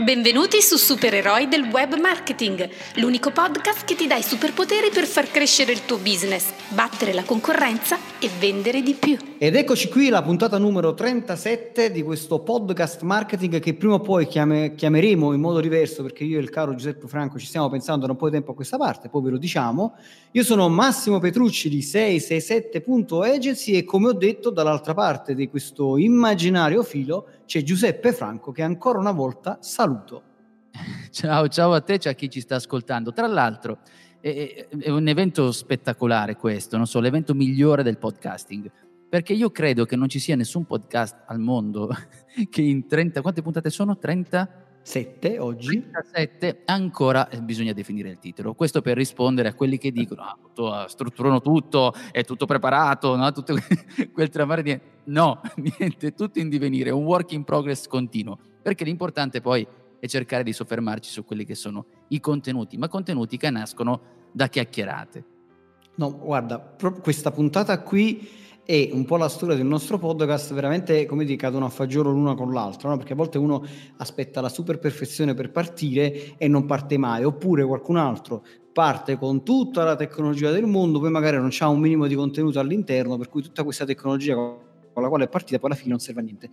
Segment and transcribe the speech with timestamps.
[0.00, 5.28] Benvenuti su Supereroi del Web Marketing, l'unico podcast che ti dà i superpoteri per far
[5.28, 9.16] crescere il tuo business, battere la concorrenza e vendere di più.
[9.38, 14.26] Ed eccoci qui la puntata numero 37 di questo podcast marketing che prima o poi
[14.26, 18.06] chiame, chiameremo in modo diverso perché io e il caro Giuseppe Franco ci stiamo pensando
[18.06, 19.94] da un po' di tempo a questa parte, poi ve lo diciamo.
[20.32, 26.82] Io sono Massimo Petrucci di 667.agency e come ho detto dall'altra parte di questo immaginario
[26.82, 30.22] filo c'è Giuseppe Franco che ancora una volta saluto.
[31.10, 33.12] Ciao, ciao a te, ciao a chi ci sta ascoltando.
[33.12, 33.78] Tra l'altro
[34.20, 38.70] è, è un evento spettacolare questo, non so, l'evento migliore del podcasting,
[39.08, 41.88] perché io credo che non ci sia nessun podcast al mondo
[42.50, 43.96] che in 30, quante puntate sono?
[43.96, 44.66] 30?
[44.88, 45.90] 7 oggi.
[45.90, 48.54] 37, ancora eh, bisogna definire il titolo.
[48.54, 53.14] Questo per rispondere a quelli che dicono, ah, tutto, ah, strutturano tutto, è tutto preparato,
[53.14, 53.30] no?
[53.32, 53.54] tutto
[54.12, 54.80] quel tramare di...
[55.04, 55.40] No,
[55.78, 59.66] niente, tutto in divenire, un work in progress continuo, perché l'importante poi
[60.00, 64.00] è cercare di soffermarci su quelli che sono i contenuti, ma contenuti che nascono
[64.32, 65.24] da chiacchierate.
[65.96, 68.28] No, guarda, proprio questa puntata qui
[68.64, 72.34] e un po' la storia del nostro podcast veramente come dire cadono a fagiolo l'una
[72.34, 72.98] con l'altra, no?
[72.98, 73.64] perché a volte uno
[73.96, 78.44] aspetta la super perfezione per partire e non parte mai, oppure qualcun altro
[78.78, 82.60] parte con tutta la tecnologia del mondo, poi magari non c'ha un minimo di contenuto
[82.60, 85.98] all'interno, per cui tutta questa tecnologia con la quale è partita poi alla fine non
[85.98, 86.50] serve a niente.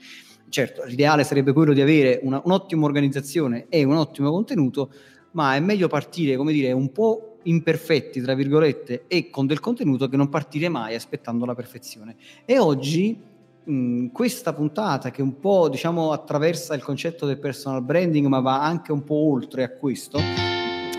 [0.50, 4.90] Certo, l'ideale sarebbe quello di avere una, un'ottima organizzazione e un ottimo contenuto,
[5.36, 10.08] ma è meglio partire, come dire, un po' imperfetti, tra virgolette, e con del contenuto
[10.08, 12.16] che non partire mai aspettando la perfezione.
[12.46, 13.18] E oggi
[13.64, 18.64] mh, questa puntata che un po' diciamo attraversa il concetto del personal branding, ma va
[18.64, 20.20] anche un po' oltre a questo,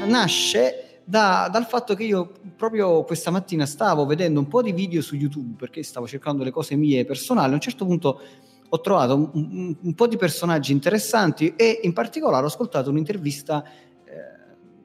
[0.06, 5.00] nasce da, dal fatto che io proprio questa mattina stavo vedendo un po' di video
[5.00, 7.52] su YouTube perché stavo cercando le cose mie personali.
[7.52, 8.20] A un certo punto
[8.68, 13.64] ho trovato un, un, un po' di personaggi interessanti e in particolare ho ascoltato un'intervista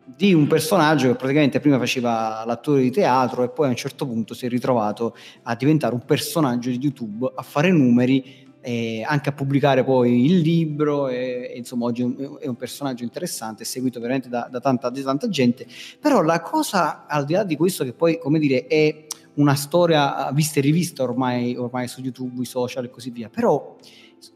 [0.03, 4.05] di un personaggio che praticamente prima faceva l'attore di teatro e poi a un certo
[4.05, 9.29] punto si è ritrovato a diventare un personaggio di YouTube, a fare numeri e anche
[9.29, 12.03] a pubblicare poi il libro e, e insomma oggi
[12.39, 15.65] è un personaggio interessante, seguito veramente da, da, tanta, da tanta gente,
[15.99, 19.05] però la cosa al di là di questo che poi come dire è
[19.35, 23.77] una storia vista e rivista ormai, ormai su YouTube, i social e così via, però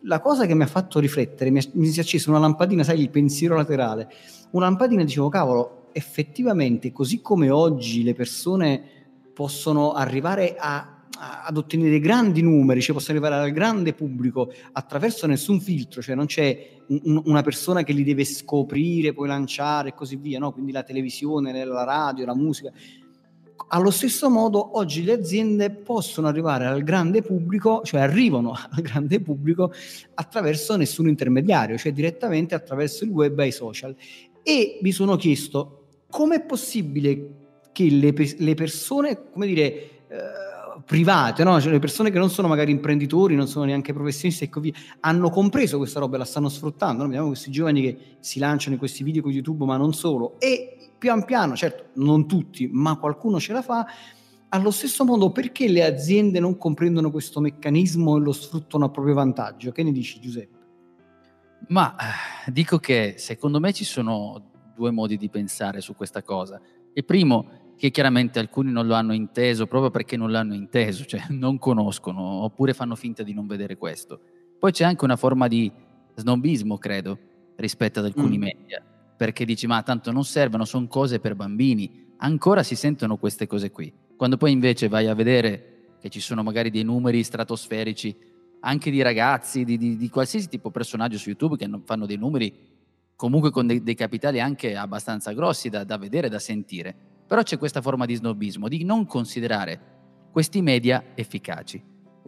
[0.02, 3.10] la cosa che mi ha fatto riflettere, mi, si è accesa una lampadina, sai, il
[3.10, 4.10] pensiero laterale,
[4.52, 8.84] una lampadina dicevo, cavolo, effettivamente così come oggi le persone
[9.34, 15.28] possono arrivare a, a, ad ottenere grandi numeri, cioè possono arrivare al grande pubblico attraverso
[15.28, 19.94] nessun filtro, cioè non c'è un, una persona che li deve scoprire, poi lanciare e
[19.94, 20.52] così via, no?
[20.52, 22.72] quindi la televisione, la radio, la musica.
[23.68, 29.20] Allo stesso modo, oggi le aziende possono arrivare al grande pubblico, cioè arrivano al grande
[29.20, 29.72] pubblico
[30.14, 33.96] attraverso nessun intermediario, cioè direttamente attraverso il web e i social
[34.48, 37.30] e mi sono chiesto com'è possibile
[37.72, 39.66] che le, le persone, come dire,
[40.08, 40.46] eh,
[40.86, 41.60] private, no?
[41.60, 44.80] cioè le persone che non sono magari imprenditori, non sono neanche professionisti e così via,
[45.00, 47.02] hanno compreso questa roba e la stanno sfruttando.
[47.02, 47.08] No?
[47.08, 50.40] Vediamo questi giovani che si lanciano in questi video con YouTube, ma non solo.
[50.40, 53.86] E pian piano, certo, non tutti, ma qualcuno ce la fa.
[54.50, 59.14] Allo stesso modo, perché le aziende non comprendono questo meccanismo e lo sfruttano a proprio
[59.14, 59.72] vantaggio?
[59.72, 60.58] Che ne dici, Giuseppe?
[61.68, 66.62] Ma eh, dico che secondo me ci sono due modi di pensare su questa cosa.
[66.94, 71.22] Il primo, che chiaramente alcuni non lo hanno inteso proprio perché non l'hanno inteso, cioè
[71.30, 74.20] non conoscono oppure fanno finta di non vedere questo.
[74.60, 75.72] Poi c'è anche una forma di
[76.16, 77.18] snobismo, credo,
[77.56, 78.42] rispetto ad alcuni mm.
[78.42, 78.84] media,
[79.16, 82.04] perché dici ma tanto non servono, sono cose per bambini.
[82.18, 83.92] Ancora si sentono queste cose qui.
[84.16, 88.16] Quando poi invece vai a vedere che ci sono magari dei numeri stratosferici
[88.62, 92.18] anche di ragazzi, di, di, di qualsiasi tipo di personaggio su YouTube che fanno dei
[92.18, 92.54] numeri
[93.16, 96.96] comunque con dei, dei capitali anche abbastanza grossi da, da vedere, da sentire.
[97.28, 99.94] Però c'è questa forma di snobismo, di non considerare
[100.32, 101.82] questi media efficaci.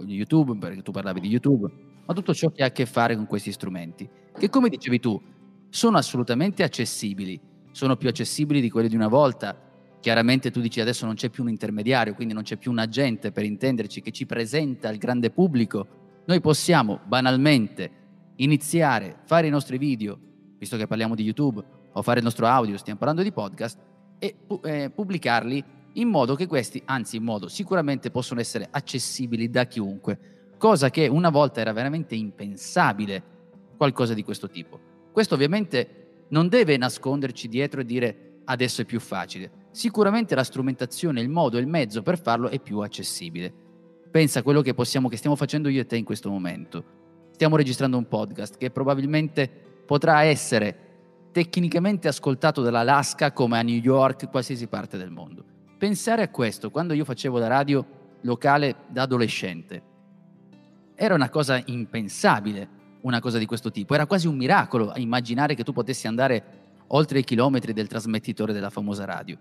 [0.06, 1.70] YouTube, perché tu parlavi di YouTube,
[2.06, 5.22] ma tutto ciò che ha a che fare con questi strumenti, che come dicevi tu,
[5.70, 7.40] sono assolutamente accessibili,
[7.72, 9.60] sono più accessibili di quelli di una volta.
[10.00, 13.32] Chiaramente tu dici adesso non c'è più un intermediario, quindi non c'è più un agente
[13.32, 17.90] per intenderci che ci presenta al grande pubblico noi possiamo banalmente
[18.36, 20.20] iniziare, fare i nostri video,
[20.58, 23.80] visto che parliamo di YouTube, o fare il nostro audio, stiamo parlando di podcast,
[24.20, 29.68] e eh, pubblicarli in modo che questi, anzi in modo sicuramente possono essere accessibili da
[29.68, 33.24] chiunque, cosa che una volta era veramente impensabile,
[33.78, 34.80] qualcosa di questo tipo.
[35.18, 39.50] Questo ovviamente non deve nasconderci dietro e dire adesso è più facile.
[39.72, 43.52] Sicuramente la strumentazione, il modo, il mezzo per farlo è più accessibile.
[44.12, 47.30] Pensa a quello che, possiamo, che stiamo facendo io e te in questo momento.
[47.32, 49.50] Stiamo registrando un podcast che probabilmente
[49.88, 55.44] potrà essere tecnicamente ascoltato dall'Alaska come a New York, qualsiasi parte del mondo.
[55.80, 57.84] Pensare a questo quando io facevo la radio
[58.22, 59.96] locale da adolescente
[61.00, 62.68] era una cosa impensabile,
[63.02, 63.94] una cosa di questo tipo.
[63.94, 66.44] Era quasi un miracolo immaginare che tu potessi andare
[66.88, 69.38] oltre i chilometri del trasmettitore della famosa radio.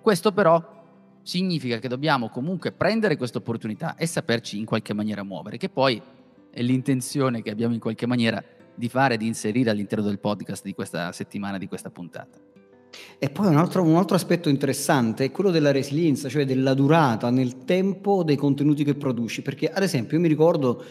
[0.00, 0.82] Questo però
[1.22, 6.00] significa che dobbiamo comunque prendere questa opportunità e saperci in qualche maniera muovere, che poi
[6.50, 8.42] è l'intenzione che abbiamo in qualche maniera
[8.74, 12.38] di fare, di inserire all'interno del podcast di questa settimana, di questa puntata.
[13.18, 17.30] E poi un altro, un altro, aspetto interessante è quello della resilienza, cioè della durata
[17.30, 20.84] nel tempo dei contenuti che produci, perché ad esempio io mi ricordo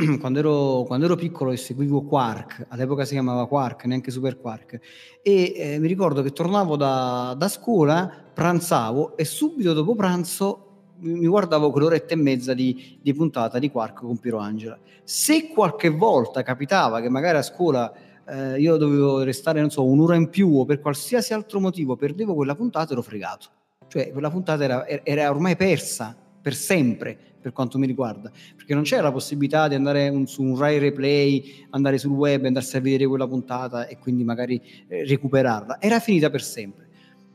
[0.20, 4.80] quando ero, quando ero piccolo e seguivo Quark, all'epoca si chiamava Quark, neanche Super Quark,
[5.22, 10.66] e eh, mi ricordo che tornavo da, da scuola, pranzavo e subito dopo pranzo
[11.00, 14.78] mi guardavo quell'oretta e mezza di, di, puntata di Quark con Piero Angela.
[15.02, 17.90] Se qualche volta capitava che magari a scuola
[18.28, 22.34] eh, io dovevo restare, non so, un'ora in più o per qualsiasi altro motivo perdevo
[22.34, 23.46] quella puntata, ero fregato.
[23.88, 28.82] Cioè, quella puntata era, era ormai persa per sempre per quanto mi riguarda, perché non
[28.82, 32.80] c'era la possibilità di andare un, su un Rai Replay, andare sul web, andarsi a
[32.80, 35.80] vedere quella puntata e quindi magari eh, recuperarla.
[35.80, 36.88] Era finita per sempre.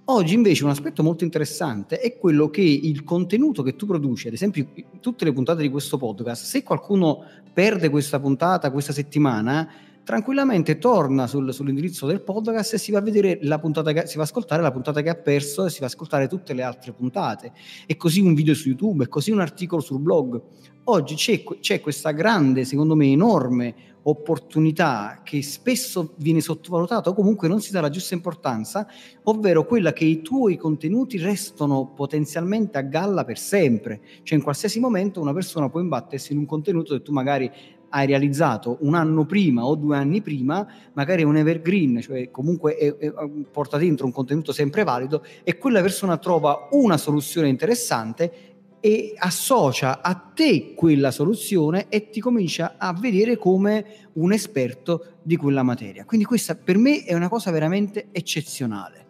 [0.08, 4.34] Oggi invece un aspetto molto interessante è quello che il contenuto che tu produci, ad
[4.34, 4.68] esempio
[5.00, 9.68] tutte le puntate di questo podcast, se qualcuno perde questa puntata questa settimana,
[10.06, 14.16] tranquillamente torna sul, sull'indirizzo del podcast e si va a vedere la puntata che, si
[14.16, 16.62] va a ascoltare la puntata che ha perso e si va a ascoltare tutte le
[16.62, 17.52] altre puntate.
[17.88, 20.42] E così un video su YouTube, e così un articolo sul blog.
[20.86, 23.76] Oggi c'è, c'è questa grande, secondo me enorme
[24.08, 28.88] opportunità che spesso viene sottovalutata o comunque non si dà la giusta importanza,
[29.24, 34.02] ovvero quella che i tuoi contenuti restano potenzialmente a galla per sempre.
[34.22, 37.52] Cioè in qualsiasi momento una persona può imbattersi in un contenuto che tu magari
[37.96, 42.76] hai realizzato un anno prima o due anni prima, magari è un evergreen, cioè comunque
[42.76, 43.14] è, è,
[43.50, 50.02] porta dentro un contenuto sempre valido e quella persona trova una soluzione interessante e associa
[50.02, 56.04] a te quella soluzione e ti comincia a vedere come un esperto di quella materia.
[56.04, 59.05] Quindi questa per me è una cosa veramente eccezionale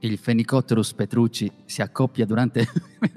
[0.00, 2.66] il Fenicotterus Petrucci si accoppia durante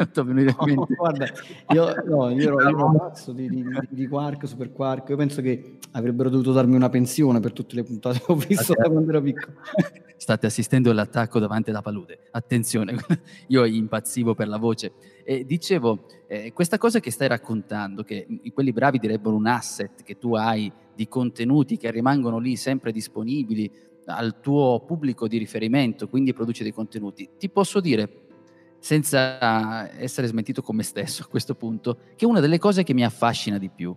[0.75, 1.25] no, guarda,
[1.69, 5.09] io, no, io ero, ero pazzo di, di, di, Quark, Super Quark.
[5.09, 8.73] Io penso che avrebbero dovuto darmi una pensione per tutte le puntate che ho visto
[8.73, 9.57] da quando ero piccolo.
[10.17, 12.27] State assistendo all'attacco davanti alla palude.
[12.31, 12.95] Attenzione,
[13.47, 14.91] io impazzivo per la voce.
[15.23, 20.17] E dicevo, eh, questa cosa che stai raccontando che quelli bravi direbbero un asset che
[20.17, 23.71] tu hai di contenuti che rimangono lì sempre disponibili
[24.15, 28.27] al tuo pubblico di riferimento, quindi produce dei contenuti, ti posso dire,
[28.79, 33.03] senza essere smentito con me stesso a questo punto, che una delle cose che mi
[33.03, 33.95] affascina di più,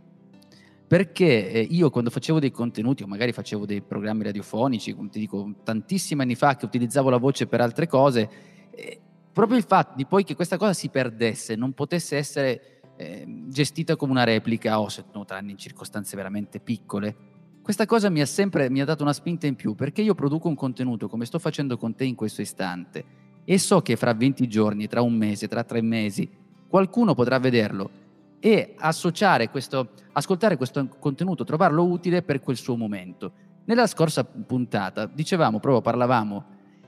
[0.87, 5.19] perché eh, io quando facevo dei contenuti o magari facevo dei programmi radiofonici, come ti
[5.19, 8.29] dico tantissimi anni fa che utilizzavo la voce per altre cose,
[8.71, 9.01] eh,
[9.33, 13.97] proprio il fatto di poi che questa cosa si perdesse, non potesse essere eh, gestita
[13.97, 17.17] come una replica o se no, tranne in circostanze veramente piccole,
[17.63, 20.49] questa cosa mi ha sempre mi ha dato una spinta in più perché io produco
[20.49, 23.05] un contenuto come sto facendo con te in questo istante
[23.45, 26.29] e so che fra 20 giorni, tra un mese, tra tre mesi,
[26.69, 27.91] qualcuno potrà vederlo
[28.39, 33.33] e associare questo, ascoltare questo contenuto, trovarlo utile per quel suo momento.
[33.65, 36.45] Nella scorsa puntata dicevamo, proprio parlavamo,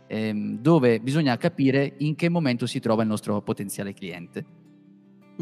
[0.06, 4.44] ehm, dove bisogna capire in che momento si trova il nostro potenziale cliente.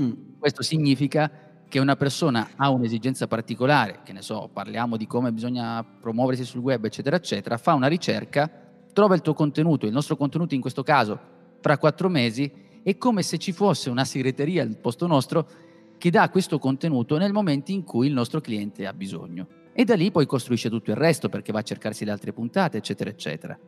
[0.00, 0.12] Mm.
[0.38, 1.30] Questo significa
[1.72, 6.60] che una persona ha un'esigenza particolare, che ne so, parliamo di come bisogna promuoversi sul
[6.60, 8.50] web, eccetera, eccetera, fa una ricerca,
[8.92, 11.18] trova il tuo contenuto, il nostro contenuto in questo caso,
[11.62, 12.52] fra quattro mesi,
[12.82, 15.48] è come se ci fosse una segreteria al posto nostro
[15.96, 19.46] che dà questo contenuto nel momento in cui il nostro cliente ha bisogno.
[19.72, 22.76] E da lì poi costruisce tutto il resto perché va a cercarsi le altre puntate,
[22.76, 23.58] eccetera, eccetera.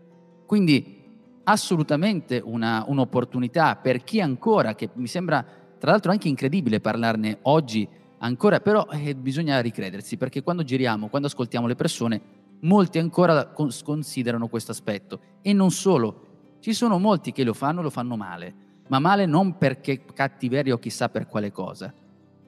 [0.44, 1.04] Quindi
[1.44, 7.40] assolutamente una, un'opportunità per chi ancora, che mi sembra tra l'altro è anche incredibile parlarne
[7.42, 7.86] oggi
[8.20, 12.22] ancora, però eh, bisogna ricredersi perché quando giriamo, quando ascoltiamo le persone,
[12.60, 15.20] molti ancora considerano questo aspetto.
[15.42, 18.54] E non solo, ci sono molti che lo fanno, lo fanno male,
[18.88, 21.92] ma male non perché cattiveria o chissà per quale cosa.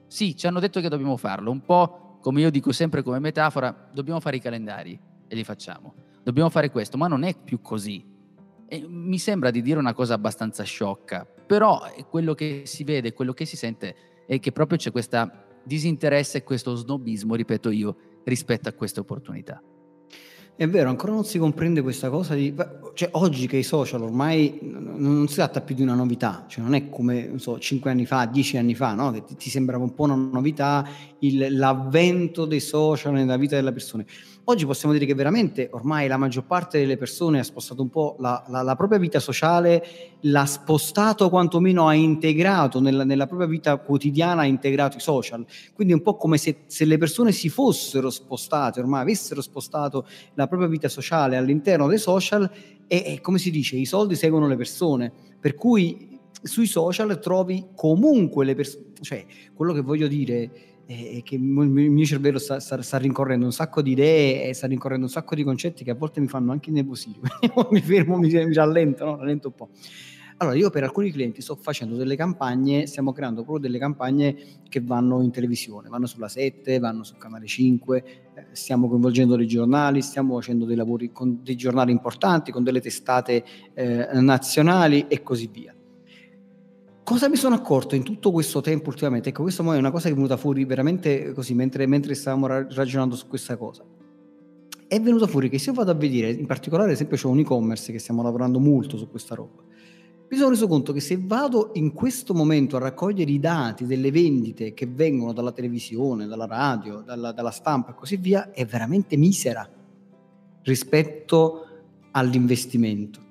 [0.06, 3.90] Sì, ci hanno detto che dobbiamo farlo, un po' come io dico sempre come metafora,
[3.92, 5.92] dobbiamo fare i calendari e li facciamo.
[6.22, 8.15] Dobbiamo fare questo, ma non è più così.
[8.68, 13.32] E mi sembra di dire una cosa abbastanza sciocca, però quello che si vede, quello
[13.32, 13.94] che si sente
[14.26, 15.30] è che proprio c'è questo
[15.62, 19.62] disinteresse e questo snobismo, ripeto io, rispetto a queste opportunità.
[20.58, 22.54] È vero, ancora non si comprende questa cosa di...
[22.94, 26.72] Cioè, oggi che i social ormai non si tratta più di una novità, cioè non
[26.72, 29.10] è come, non so, 5 anni fa, 10 anni fa, no?
[29.10, 33.70] Che ti, ti sembrava un po' una novità il, l'avvento dei social nella vita delle
[33.70, 34.06] persone.
[34.48, 38.16] Oggi possiamo dire che veramente ormai la maggior parte delle persone ha spostato un po'
[38.20, 39.84] la, la, la propria vita sociale,
[40.20, 45.44] l'ha spostato quantomeno ha integrato nella, nella, propria vita quotidiana, ha integrato i social.
[45.74, 50.06] Quindi è un po' come se, se le persone si fossero spostate, ormai avessero spostato
[50.34, 52.48] la propria vita sociale all'interno dei social
[52.86, 55.12] e, e come si dice, i soldi seguono le persone.
[55.40, 61.34] Per cui sui social trovi comunque le persone, cioè quello che voglio dire è che
[61.34, 65.10] il mio cervello sta, sta, sta, rincorrendo un sacco di idee e sta rincorrendo un
[65.10, 67.18] sacco di concetti che a volte mi fanno anche nervosire,
[67.70, 69.16] mi fermo, mi, mi rallento, no?
[69.16, 69.68] rallento un po'.
[70.38, 74.36] Allora, io per alcuni clienti sto facendo delle campagne, stiamo creando proprio delle campagne
[74.68, 79.46] che vanno in televisione, vanno sulla 7, vanno sul canale 5, eh, stiamo coinvolgendo dei
[79.46, 85.22] giornali, stiamo facendo dei lavori con dei giornali importanti, con delle testate eh, nazionali e
[85.22, 85.75] così via.
[87.06, 89.28] Cosa mi sono accorto in tutto questo tempo ultimamente?
[89.28, 93.14] Ecco, questa è una cosa che è venuta fuori veramente così mentre, mentre stavamo ragionando
[93.14, 93.84] su questa cosa.
[94.88, 97.38] È venuta fuori che se io vado a vedere, in particolare, ad esempio, c'è un
[97.38, 99.62] e-commerce che stiamo lavorando molto su questa roba.
[100.28, 104.10] Mi sono reso conto che se vado in questo momento a raccogliere i dati delle
[104.10, 109.16] vendite che vengono dalla televisione, dalla radio, dalla, dalla stampa e così via, è veramente
[109.16, 109.64] misera
[110.62, 111.66] rispetto
[112.10, 113.25] all'investimento.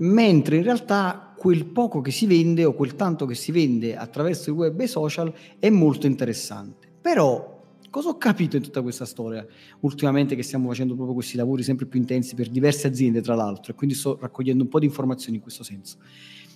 [0.00, 4.50] Mentre in realtà quel poco che si vende o quel tanto che si vende attraverso
[4.50, 6.86] il web e i social è molto interessante.
[7.00, 9.46] Però cosa ho capito in tutta questa storia?
[9.80, 13.72] Ultimamente che stiamo facendo proprio questi lavori sempre più intensi per diverse aziende, tra l'altro,
[13.72, 15.96] e quindi sto raccogliendo un po' di informazioni in questo senso.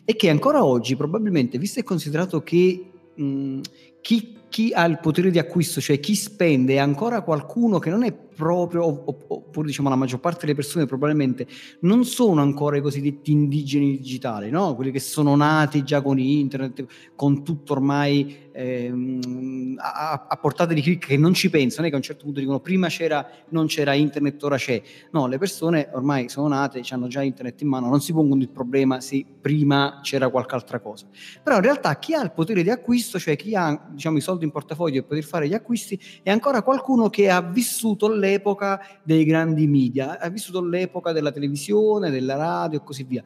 [0.04, 3.60] È che ancora oggi, probabilmente, visto e considerato che mh,
[4.00, 8.04] chi, chi, ha il potere di acquisto, cioè chi spende, è ancora qualcuno che non
[8.04, 11.46] è proprio, oppure diciamo la maggior parte delle persone probabilmente
[11.80, 14.74] non sono ancora i cosiddetti indigeni digitali, no?
[14.74, 20.80] quelli che sono nati già con internet, con tutto ormai ehm, a, a, portata di
[20.80, 23.94] clic che non ci pensano, che a un certo punto dicono prima c'era, non c'era
[23.94, 24.80] internet, ora c'è.
[25.10, 28.48] No, le persone ormai sono nate, hanno già internet in mano, non si pongono il
[28.50, 31.06] problema se prima c'era qualche altra cosa.
[31.42, 34.44] Però in realtà chi ha il potere di acquisto, cioè chi ha diciamo, i soldi
[34.44, 39.24] in portafoglio per poter fare gli acquisti, è ancora qualcuno che ha vissuto l'epoca dei
[39.24, 43.22] grandi media, ha vissuto l'epoca della televisione, della radio e così via.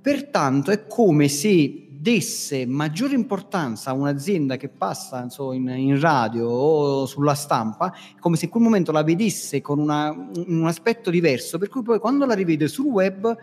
[0.00, 6.46] Pertanto è come se desse maggiore importanza a un'azienda che passa so, in, in, radio
[6.46, 11.56] o sulla stampa, come se in quel momento la vedesse con una, un aspetto diverso,
[11.56, 13.34] per cui poi quando la rivede sul web,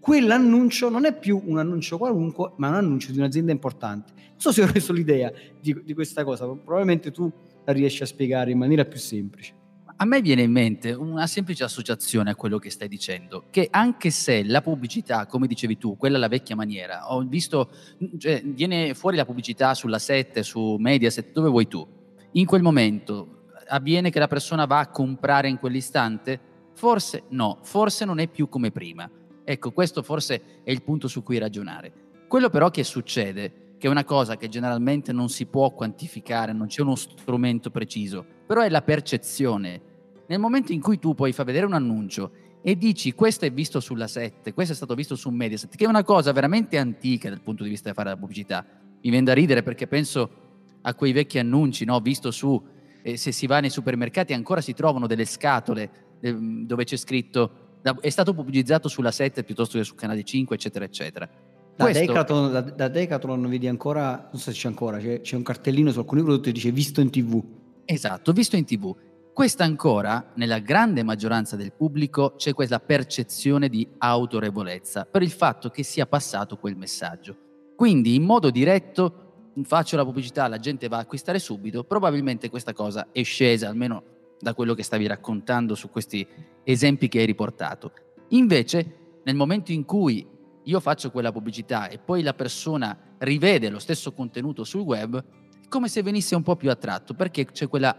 [0.00, 4.14] quell'annuncio non è più un annuncio qualunque, ma un annuncio di un'azienda importante.
[4.16, 7.30] Non so se ho reso l'idea di, di questa cosa, probabilmente tu
[7.66, 9.65] la riesci a spiegare in maniera più semplice.
[9.98, 14.10] A me viene in mente una semplice associazione a quello che stai dicendo, che anche
[14.10, 17.70] se la pubblicità, come dicevi tu, quella alla vecchia maniera, ho visto,
[18.18, 21.86] cioè, viene fuori la pubblicità sulla 7, su Mediaset, dove vuoi tu,
[22.32, 26.38] in quel momento avviene che la persona va a comprare in quell'istante?
[26.74, 29.10] Forse no, forse non è più come prima.
[29.44, 31.92] Ecco, questo forse è il punto su cui ragionare.
[32.28, 36.66] Quello però che succede, che è una cosa che generalmente non si può quantificare, non
[36.66, 39.80] c'è uno strumento preciso, però è la percezione.
[40.26, 42.30] Nel momento in cui tu puoi far vedere un annuncio
[42.62, 45.88] e dici questo è visto sulla 7, questo è stato visto su Mediaset, che è
[45.88, 48.64] una cosa veramente antica dal punto di vista di fare la pubblicità,
[49.02, 50.44] mi viene da ridere perché penso
[50.80, 52.00] a quei vecchi annunci, no?
[52.00, 52.60] visto su,
[53.02, 55.90] eh, se si va nei supermercati ancora si trovano delle scatole
[56.20, 57.64] eh, dove c'è scritto
[58.00, 61.28] è stato pubblicizzato sulla 7 piuttosto che sul canale 5, eccetera, eccetera.
[61.76, 62.06] Da, Questo...
[62.06, 65.92] Decathlon, da, da Decathlon vedi ancora, non so se c'è ancora, c'è, c'è un cartellino
[65.92, 67.42] su alcuni prodotti che dice visto in tv.
[67.84, 68.96] Esatto, visto in tv.
[69.34, 75.68] Questa ancora, nella grande maggioranza del pubblico, c'è questa percezione di autorevolezza per il fatto
[75.68, 77.36] che sia passato quel messaggio.
[77.76, 82.72] Quindi in modo diretto faccio la pubblicità, la gente va a acquistare subito, probabilmente questa
[82.72, 84.02] cosa è scesa, almeno
[84.40, 86.26] da quello che stavi raccontando su questi
[86.64, 87.92] esempi che hai riportato.
[88.28, 90.26] Invece, nel momento in cui
[90.66, 95.22] io faccio quella pubblicità e poi la persona rivede lo stesso contenuto sul web,
[95.68, 97.96] come se venisse un po' più attratto, perché c'è quella,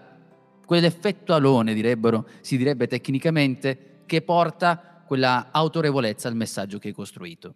[0.65, 7.55] quell'effetto alone, direbbero, si direbbe tecnicamente, che porta quella autorevolezza al messaggio che hai costruito.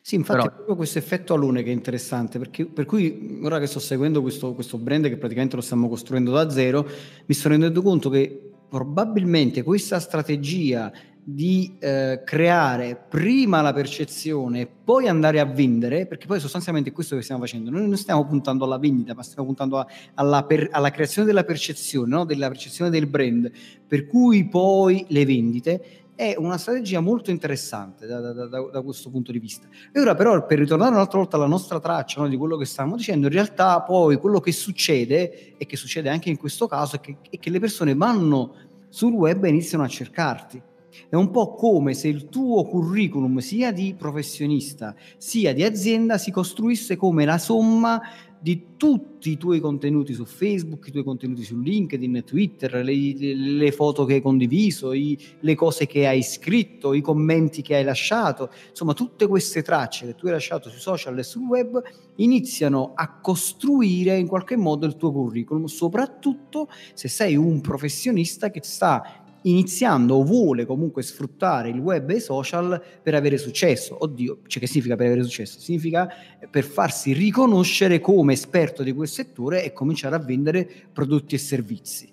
[0.00, 0.50] Sì, infatti Però...
[0.50, 4.22] è proprio questo effetto alone che è interessante, perché, per cui ora che sto seguendo
[4.22, 6.88] questo, questo brand che praticamente lo stiamo costruendo da zero,
[7.26, 10.92] mi sto rendendo conto che probabilmente questa strategia
[11.28, 16.92] di eh, creare prima la percezione e poi andare a vendere, perché poi sostanzialmente è
[16.92, 17.68] questo che stiamo facendo.
[17.68, 21.42] Noi non stiamo puntando alla vendita, ma stiamo puntando a, alla, per, alla, creazione della
[21.42, 22.24] percezione, no?
[22.24, 23.50] della percezione del brand,
[23.88, 29.10] per cui poi le vendite è una strategia molto interessante da, da, da, da, questo
[29.10, 29.66] punto di vista.
[29.90, 32.94] E ora però per ritornare un'altra volta alla nostra traccia no, di quello che stavamo
[32.94, 37.00] dicendo, in realtà poi quello che succede, e che succede anche in questo caso, è
[37.00, 38.54] che, è che le persone vanno
[38.90, 40.74] sul web e iniziano a cercarti.
[41.08, 46.30] È un po' come se il tuo curriculum sia di professionista sia di azienda si
[46.30, 48.00] costruisse come la somma
[48.38, 53.72] di tutti i tuoi contenuti su Facebook, i tuoi contenuti su LinkedIn, Twitter, le, le
[53.72, 58.50] foto che hai condiviso, i, le cose che hai scritto, i commenti che hai lasciato,
[58.68, 61.82] insomma tutte queste tracce che tu hai lasciato sui social e sul web
[62.16, 68.60] iniziano a costruire in qualche modo il tuo curriculum, soprattutto se sei un professionista che
[68.62, 73.96] sta iniziando o vuole comunque sfruttare il web e i social per avere successo.
[73.98, 75.58] Oddio, cioè che significa per avere successo?
[75.58, 76.08] Significa
[76.50, 82.12] per farsi riconoscere come esperto di quel settore e cominciare a vendere prodotti e servizi.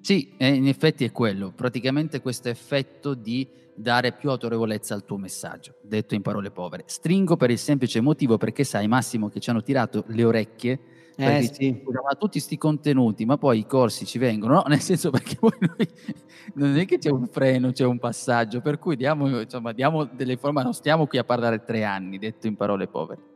[0.00, 5.76] Sì, in effetti è quello, praticamente questo effetto di dare più autorevolezza al tuo messaggio,
[5.82, 6.84] detto in parole povere.
[6.86, 10.78] Stringo per il semplice motivo perché sai Massimo che ci hanno tirato le orecchie
[11.16, 11.82] eh, sì.
[11.84, 14.64] ma tutti questi contenuti, ma poi i corsi ci vengono, no?
[14.68, 15.88] Nel senso perché poi noi
[16.54, 20.36] non è che c'è un freno, c'è un passaggio, per cui diamo, insomma, diamo delle
[20.36, 23.32] forme, non stiamo qui a parlare tre anni, detto in parole povere.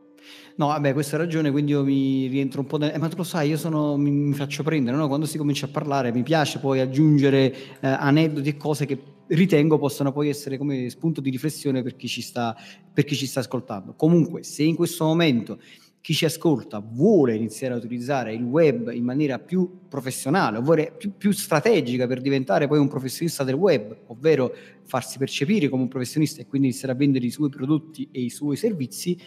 [0.55, 2.77] No, vabbè, questa ragione, quindi io mi rientro un po'.
[2.77, 2.91] Da...
[2.91, 5.07] Eh, ma tu lo sai, io sono, mi, mi faccio prendere, no?
[5.07, 9.77] quando si comincia a parlare mi piace poi aggiungere eh, aneddoti e cose che ritengo
[9.77, 12.55] possano poi essere come spunto di riflessione per chi ci sta,
[12.93, 13.93] per chi ci sta ascoltando.
[13.95, 15.59] Comunque, se in questo momento
[16.01, 21.11] chi ci ascolta vuole iniziare a utilizzare il web in maniera più professionale, ovvero più,
[21.17, 24.53] più, strategica per diventare poi un professionista del web, ovvero
[24.85, 28.29] farsi percepire come un professionista e quindi iniziare a vendere i suoi prodotti e i
[28.29, 29.17] suoi servizi,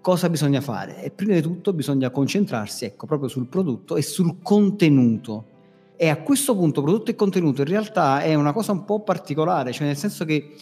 [0.00, 1.02] cosa bisogna fare?
[1.02, 5.52] E prima di tutto bisogna concentrarsi ecco, proprio sul prodotto e sul contenuto.
[5.96, 9.70] E a questo punto prodotto e contenuto in realtà è una cosa un po' particolare,
[9.70, 10.54] cioè nel senso che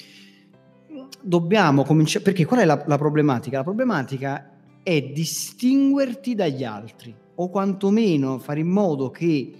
[1.22, 3.56] dobbiamo cominciare, perché qual è la, la problematica?
[3.56, 4.51] La problematica
[4.82, 9.52] è distinguerti dagli altri o quantomeno fare in modo che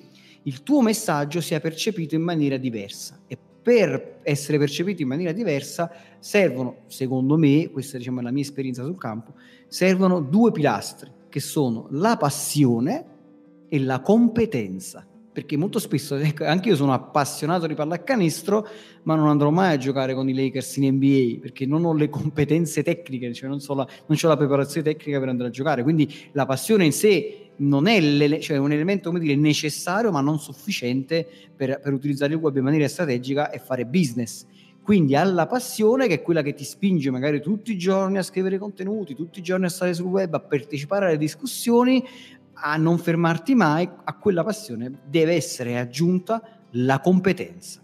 [0.43, 3.21] il tuo messaggio sia percepito in maniera diversa.
[3.27, 8.43] E per essere percepito in maniera diversa servono, secondo me, questa diciamo, è la mia
[8.43, 9.35] esperienza sul campo,
[9.69, 13.07] servono due pilastri che sono la passione
[13.69, 18.69] e la competenza perché molto spesso, ecco, anche io sono appassionato di pallacanestro,
[19.05, 22.11] ma non andrò mai a giocare con i Lakers in NBA perché non ho le
[22.11, 25.83] competenze tecniche, cioè non, so la, non ho la preparazione tecnica per andare a giocare.
[25.83, 31.27] Quindi la passione in sé non è cioè un elemento dire, necessario, ma non sufficiente
[31.57, 34.45] per, per utilizzare il web in maniera strategica e fare business.
[34.83, 38.59] Quindi alla passione, che è quella che ti spinge magari tutti i giorni a scrivere
[38.59, 42.05] contenuti, tutti i giorni a stare sul web, a partecipare alle discussioni,
[42.63, 46.41] a non fermarti mai, a quella passione deve essere aggiunta
[46.73, 47.81] la competenza.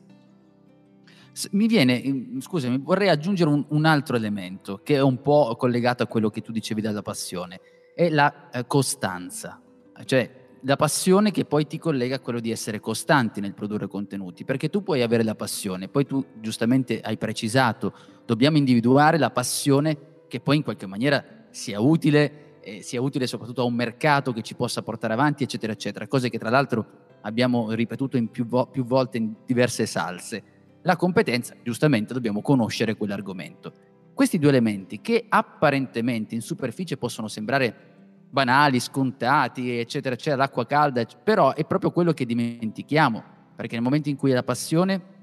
[1.51, 6.07] Mi viene, scusami, vorrei aggiungere un, un, altro elemento che è un po' collegato a
[6.07, 7.61] quello che tu dicevi della passione,
[7.95, 9.61] è la eh, costanza,
[10.05, 14.45] cioè la passione che poi ti collega a quello di essere costanti nel produrre contenuti,
[14.45, 17.93] perché tu puoi avere la passione, poi tu giustamente hai precisato,
[18.25, 23.63] dobbiamo individuare la passione che poi in qualche maniera sia utile eh, sia utile soprattutto
[23.63, 26.07] a un mercato che ci possa portare avanti, eccetera, eccetera.
[26.07, 30.43] Cose che tra l'altro abbiamo ripetuto più, vo- più volte in diverse salse.
[30.83, 33.73] La competenza, giustamente, dobbiamo conoscere quell'argomento.
[34.13, 37.87] Questi due elementi che apparentemente in superficie possono sembrare
[38.31, 43.23] banali, scontati, eccetera, eccetera, l'acqua calda, però è proprio quello che dimentichiamo,
[43.57, 45.17] perché nel momento in cui hai la passione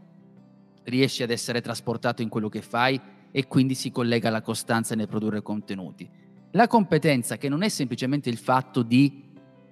[0.84, 3.00] riesci ad essere trasportato in quello che fai
[3.32, 6.10] e quindi si collega alla costanza nel produrre contenuti.
[6.56, 9.24] La competenza che non è semplicemente il fatto di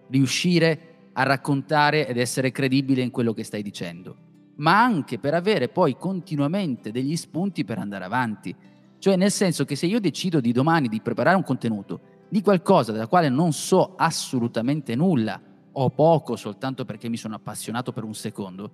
[0.09, 4.17] riuscire a raccontare ed essere credibile in quello che stai dicendo,
[4.57, 8.53] ma anche per avere poi continuamente degli spunti per andare avanti.
[8.97, 12.91] Cioè nel senso che se io decido di domani di preparare un contenuto di qualcosa
[12.91, 15.39] della quale non so assolutamente nulla
[15.71, 18.69] o poco soltanto perché mi sono appassionato per un secondo,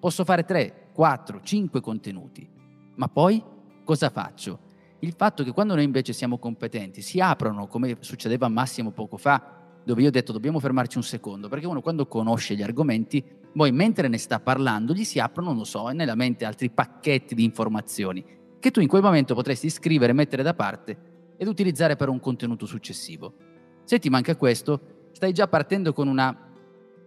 [0.00, 2.48] posso fare 3, 4, 5 contenuti.
[2.96, 3.40] Ma poi
[3.84, 4.70] cosa faccio?
[5.02, 9.16] Il fatto che quando noi invece siamo competenti si aprono, come succedeva a Massimo poco
[9.16, 13.22] fa, dove io ho detto dobbiamo fermarci un secondo, perché uno quando conosce gli argomenti,
[13.52, 17.42] poi mentre ne sta parlando gli si aprono, non so, nella mente altri pacchetti di
[17.44, 18.24] informazioni
[18.62, 20.96] che tu in quel momento potresti scrivere, mettere da parte
[21.36, 23.34] ed utilizzare per un contenuto successivo.
[23.82, 26.32] Se ti manca questo, stai già partendo con una,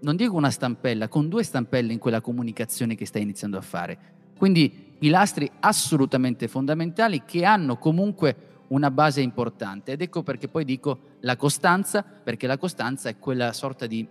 [0.02, 3.98] non dico una stampella, con due stampelle in quella comunicazione che stai iniziando a fare.
[4.38, 11.00] Quindi pilastri assolutamente fondamentali che hanno comunque una base importante ed ecco perché poi dico
[11.22, 14.08] la costanza, perché la costanza è quella sorta di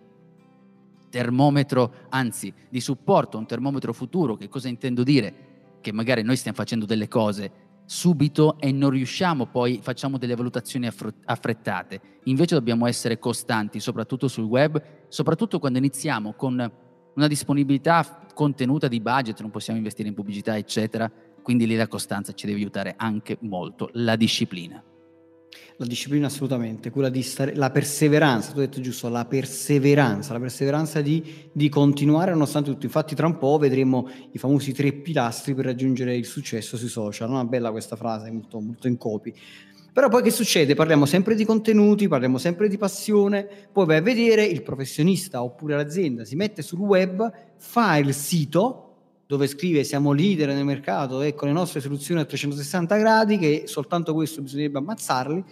[1.10, 5.34] termometro, anzi di supporto, un termometro futuro, che cosa intendo dire?
[5.80, 10.88] Che magari noi stiamo facendo delle cose subito e non riusciamo poi, facciamo delle valutazioni
[11.24, 16.70] affrettate, invece dobbiamo essere costanti, soprattutto sul web, soprattutto quando iniziamo con
[17.14, 21.10] una disponibilità contenuta di budget, non possiamo investire in pubblicità, eccetera.
[21.42, 24.82] Quindi lì la costanza ci deve aiutare anche molto, la disciplina.
[25.76, 30.38] La disciplina assolutamente, quella di stare, la perseveranza, tu hai detto giusto, la perseveranza, la
[30.38, 32.86] perseveranza di, di, continuare nonostante tutto.
[32.86, 37.28] Infatti tra un po' vedremo i famosi tre pilastri per raggiungere il successo sui social.
[37.28, 39.34] Una bella questa frase, molto, molto in copy.
[39.94, 40.74] Però poi che succede?
[40.74, 45.76] Parliamo sempre di contenuti, parliamo sempre di passione, poi vai a vedere il professionista oppure
[45.76, 51.34] l'azienda si mette sul web, fa il sito dove scrive siamo leader nel mercato e
[51.34, 55.44] con le nostre soluzioni a 360 gradi, che soltanto questo bisognerebbe ammazzarli,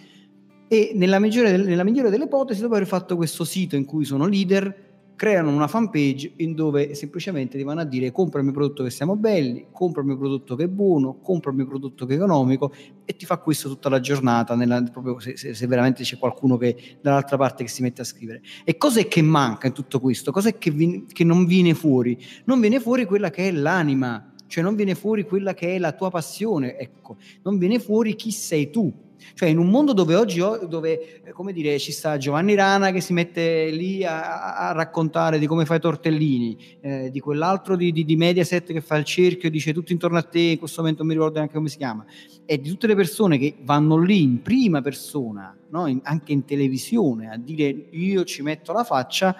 [0.66, 4.26] e nella migliore, nella migliore delle ipotesi, dopo aver fatto questo sito in cui sono
[4.26, 4.91] leader,
[5.22, 8.90] creano una fanpage in dove semplicemente ti vanno a dire compra il mio prodotto che
[8.90, 12.16] siamo belli, compra il mio prodotto che è buono, compra il mio prodotto che è
[12.16, 12.72] economico
[13.04, 16.56] e ti fa questo tutta la giornata, nella, proprio se, se, se, veramente c'è qualcuno
[16.56, 18.42] che dall'altra parte che si mette a scrivere.
[18.64, 20.32] E cos'è che manca in tutto questo?
[20.32, 22.18] Cos'è che, vi, che non viene fuori?
[22.46, 25.92] Non viene fuori quella che è l'anima, cioè non viene fuori quella che è la
[25.92, 28.92] tua passione, ecco, non viene fuori chi sei tu
[29.34, 33.00] cioè in un mondo dove oggi, dove, eh, come dire, ci sta Giovanni Rana che
[33.00, 37.92] si mette lì a, a raccontare di come fai i tortellini, eh, di quell'altro di,
[37.92, 40.80] di, di, Mediaset che fa il cerchio e dice tutto intorno a te, in questo
[40.80, 42.04] momento non mi ricordo neanche come si chiama,
[42.44, 45.86] e di tutte le persone che vanno lì in prima persona, no?
[45.86, 49.36] in, anche in televisione, a dire io ci metto la faccia,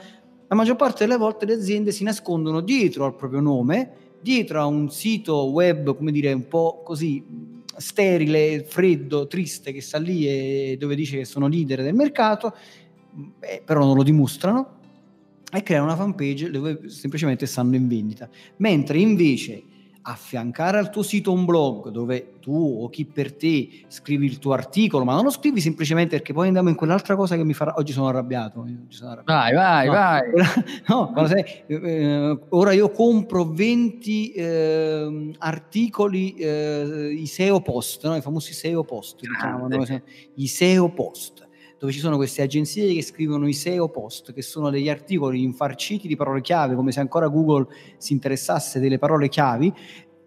[0.48, 3.90] la maggior parte delle volte le aziende si nascondono dietro al proprio nome,
[4.20, 7.24] dietro a un sito web, come dire, un po' così
[7.76, 12.54] sterile, freddo, triste che sta lì e dove dice che sono leader del mercato,
[13.10, 14.78] beh, però non lo dimostrano
[15.52, 18.28] e crea una fanpage dove semplicemente stanno in vendita.
[18.56, 19.62] Mentre invece
[20.02, 24.52] affiancare al tuo sito un blog dove tu o chi per te scrivi il tuo
[24.52, 27.74] articolo, ma non lo scrivi semplicemente perché poi andiamo in quell'altra cosa che mi farà.
[27.76, 28.60] Oggi sono arrabbiato.
[28.60, 29.54] Oggi sono arrabbiato.
[29.54, 31.12] Vai, vai, no, vai.
[31.14, 38.16] no, sei, eh, ora io compro 20 eh, articoli, eh, i SEO post, no?
[38.16, 39.84] i famosi SEO post, diciamo, no?
[40.34, 41.50] i SEO post
[41.82, 46.06] dove ci sono queste agenzie che scrivono i SEO post, che sono degli articoli infarciti
[46.06, 47.66] di parole chiave, come se ancora Google
[47.96, 49.74] si interessasse delle parole chiavi,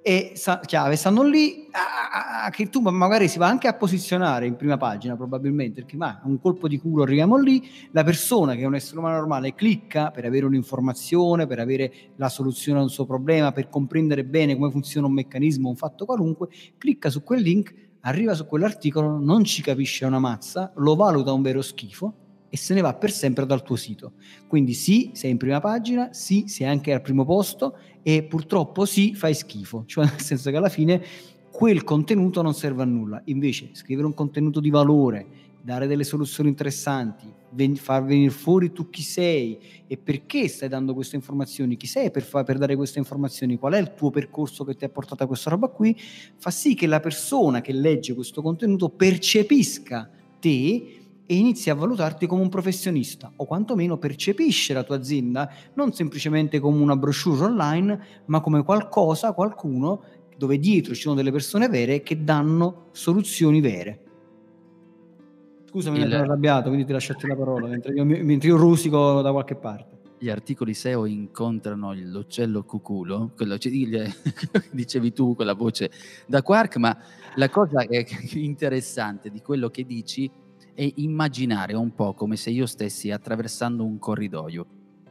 [0.01, 4.45] e sa, chiave stanno lì a, a, che tu magari si va anche a posizionare
[4.45, 8.61] in prima pagina probabilmente perché ma un colpo di culo arriviamo lì la persona che
[8.61, 12.89] è un essere umano normale clicca per avere un'informazione per avere la soluzione a un
[12.89, 17.41] suo problema per comprendere bene come funziona un meccanismo un fatto qualunque clicca su quel
[17.41, 17.73] link
[18.05, 22.13] arriva su quell'articolo, non ci capisce una mazza, lo valuta un vero schifo
[22.49, 24.13] e se ne va per sempre dal tuo sito.
[24.47, 29.13] Quindi sì, sei in prima pagina, sì, sei anche al primo posto e purtroppo sì,
[29.13, 31.03] fai schifo, cioè nel senso che alla fine
[31.51, 33.21] quel contenuto non serve a nulla.
[33.25, 35.27] Invece scrivere un contenuto di valore,
[35.65, 40.93] dare delle soluzioni interessanti, ven- far venire fuori tu chi sei e perché stai dando
[40.93, 44.63] queste informazioni, chi sei per, fa- per dare queste informazioni, qual è il tuo percorso
[44.63, 45.97] che ti ha portato a questa roba qui,
[46.37, 50.07] fa sì che la persona che legge questo contenuto percepisca
[50.39, 55.93] te e inizi a valutarti come un professionista o quantomeno percepisce la tua azienda non
[55.93, 60.03] semplicemente come una brochure online, ma come qualcosa, qualcuno
[60.37, 64.04] dove dietro ci sono delle persone vere che danno soluzioni vere.
[65.75, 66.05] Scusami, il...
[66.05, 69.55] mi sono arrabbiato, quindi ti lasciate la parola, mentre io, mentre io rosico da qualche
[69.55, 70.03] parte.
[70.17, 73.57] Gli articoli SEO incontrano l'uccello cuculo, quello
[74.71, 75.91] dicevi tu con la voce
[76.27, 76.97] da Quark, ma
[77.35, 77.83] la cosa
[78.35, 80.31] interessante di quello che dici
[80.73, 84.65] è immaginare un po' come se io stessi attraversando un corridoio.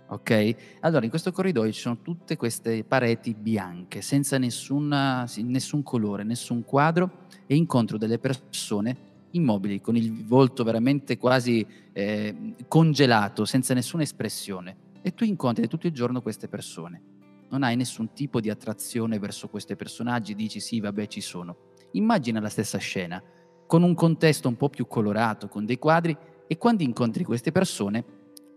[0.09, 0.55] Ok?
[0.81, 6.65] Allora, in questo corridoio ci sono tutte queste pareti bianche, senza nessuna, nessun colore, nessun
[6.65, 14.03] quadro, e incontro delle persone immobili, con il volto veramente quasi eh, congelato, senza nessuna
[14.03, 14.77] espressione.
[15.03, 17.03] E tu incontri tutto il giorno queste persone.
[17.51, 21.57] Non hai nessun tipo di attrazione verso questi personaggi, dici sì, vabbè, ci sono.
[21.93, 23.23] Immagina la stessa scena,
[23.67, 26.17] con un contesto un po' più colorato, con dei quadri,
[26.47, 28.05] e quando incontri queste persone,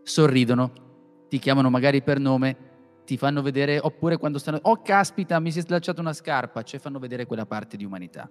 [0.03, 2.57] sorridono, ti chiamano magari per nome,
[3.05, 6.79] ti fanno vedere, oppure quando stanno, oh caspita, mi si è slacciata una scarpa, cioè
[6.79, 8.29] fanno vedere quella parte di umanità.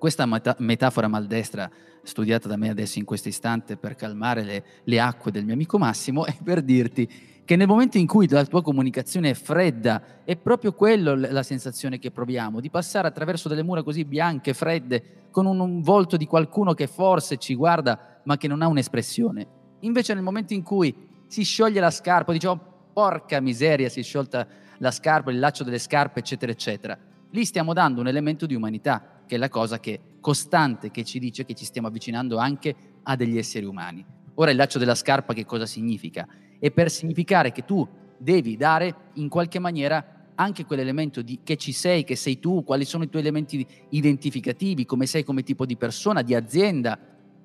[0.00, 1.70] Questa meta- metafora maldestra
[2.02, 5.76] studiata da me adesso in questo istante per calmare le, le acque del mio amico
[5.76, 7.06] Massimo è per dirti
[7.44, 11.98] che nel momento in cui la tua comunicazione è fredda, è proprio quello la sensazione
[11.98, 16.24] che proviamo, di passare attraverso delle mura così bianche, fredde, con un, un, volto di
[16.24, 19.46] qualcuno che forse ci guarda ma che non ha un'espressione.
[19.80, 20.94] Invece nel momento in cui
[21.26, 22.60] si scioglie la scarpa, oh,
[22.94, 24.46] porca miseria, si è sciolta
[24.78, 26.98] la scarpa, il laccio delle scarpe, eccetera, eccetera.
[27.32, 31.20] Lì stiamo dando un elemento di umanità che è la cosa che, costante che ci
[31.20, 34.04] dice che ci stiamo avvicinando anche a degli esseri umani.
[34.34, 36.26] Ora il laccio della scarpa che cosa significa?
[36.58, 37.86] È per significare che tu
[38.18, 42.84] devi dare in qualche maniera anche quell'elemento di che ci sei, che sei tu, quali
[42.84, 46.98] sono i tuoi elementi identificativi, come sei come tipo di persona, di azienda,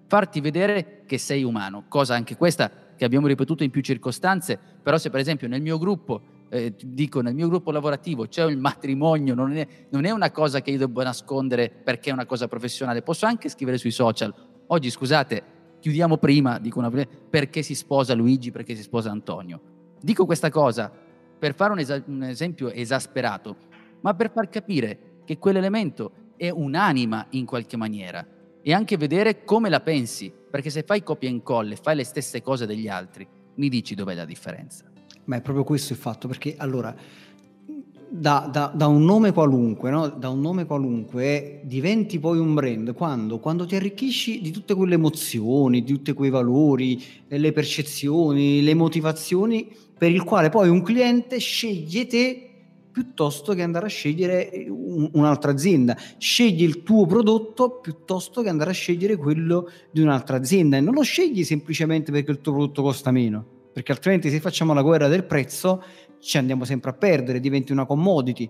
[0.07, 4.97] farti vedere che sei umano, cosa anche questa che abbiamo ripetuto in più circostanze, però
[4.97, 9.35] se per esempio nel mio gruppo eh, dico nel mio gruppo lavorativo c'è il matrimonio,
[9.35, 13.01] non è, non è, una cosa che io devo nascondere perché è una cosa professionale,
[13.01, 14.33] posso anche scrivere sui social.
[14.67, 15.43] Oggi, scusate,
[15.79, 16.89] chiudiamo prima, dico una,
[17.29, 19.61] perché si sposa Luigi, perché si sposa Antonio.
[20.01, 20.91] Dico questa cosa
[21.37, 23.55] per fare un, es- un esempio esasperato,
[24.01, 28.25] ma per far capire che quell'elemento è un'anima in qualche maniera
[28.61, 32.03] e anche vedere come la pensi, perché se fai copia e incolla e fai le
[32.03, 34.85] stesse cose degli altri, mi dici dov'è la differenza.
[35.25, 36.95] Ma è proprio questo il fatto, perché allora
[38.07, 40.07] da, da, da, un nome qualunque, no?
[40.07, 43.39] da un nome qualunque diventi poi un brand quando?
[43.39, 49.67] quando ti arricchisci di tutte quelle emozioni, di tutti quei valori, le percezioni, le motivazioni
[49.97, 52.49] per il quale poi un cliente sceglie te
[52.91, 55.97] piuttosto che andare a scegliere un, un'altra azienda.
[56.17, 60.93] Scegli il tuo prodotto piuttosto che andare a scegliere quello di un'altra azienda e non
[60.93, 65.09] lo scegli semplicemente perché il tuo prodotto costa meno perché altrimenti se facciamo la guerra
[65.09, 65.83] del prezzo
[66.21, 68.49] ci andiamo sempre a perdere, diventi una commodity.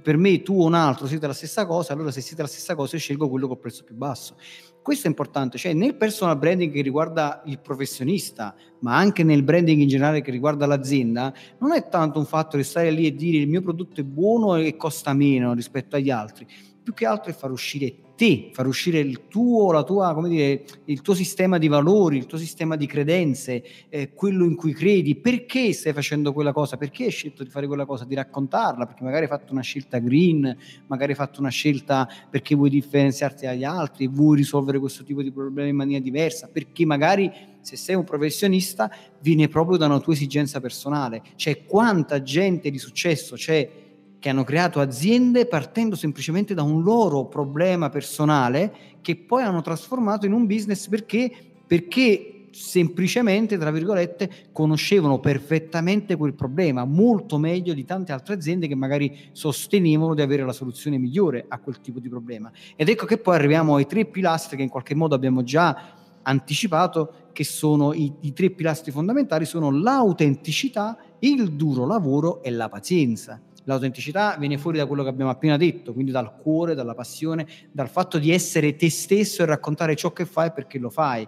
[0.00, 2.76] Per me tu o un altro siete la stessa cosa, allora se siete la stessa
[2.76, 4.36] cosa io scelgo quello col prezzo più basso.
[4.80, 9.80] Questo è importante, cioè nel personal branding che riguarda il professionista, ma anche nel branding
[9.80, 13.38] in generale che riguarda l'azienda, non è tanto un fatto di stare lì e dire
[13.38, 16.46] il mio prodotto è buono e costa meno rispetto agli altri,
[16.82, 20.62] più che altro è far uscire te, far uscire il tuo, la tua, come dire,
[20.84, 25.16] il tuo sistema di valori, il tuo sistema di credenze, eh, quello in cui credi,
[25.16, 29.04] perché stai facendo quella cosa, perché hai scelto di fare quella cosa, di raccontarla, perché
[29.04, 30.54] magari hai fatto una scelta green,
[30.88, 35.32] magari hai fatto una scelta perché vuoi differenziarti dagli altri, vuoi risolvere questo tipo di
[35.32, 38.90] problemi in maniera diversa, perché magari se sei un professionista
[39.20, 43.88] viene proprio da una tua esigenza personale, cioè quanta gente di successo c'è
[44.20, 50.26] che hanno creato aziende partendo semplicemente da un loro problema personale che poi hanno trasformato
[50.26, 51.32] in un business perché,
[51.66, 58.74] perché semplicemente, tra virgolette, conoscevano perfettamente quel problema, molto meglio di tante altre aziende che
[58.74, 62.50] magari sostenevano di avere la soluzione migliore a quel tipo di problema.
[62.76, 67.14] Ed ecco che poi arriviamo ai tre pilastri che in qualche modo abbiamo già anticipato,
[67.32, 73.40] che sono i, i tre pilastri fondamentali, sono l'autenticità, il duro lavoro e la pazienza.
[73.64, 77.88] L'autenticità viene fuori da quello che abbiamo appena detto, quindi dal cuore, dalla passione, dal
[77.88, 81.26] fatto di essere te stesso e raccontare ciò che fai perché lo fai.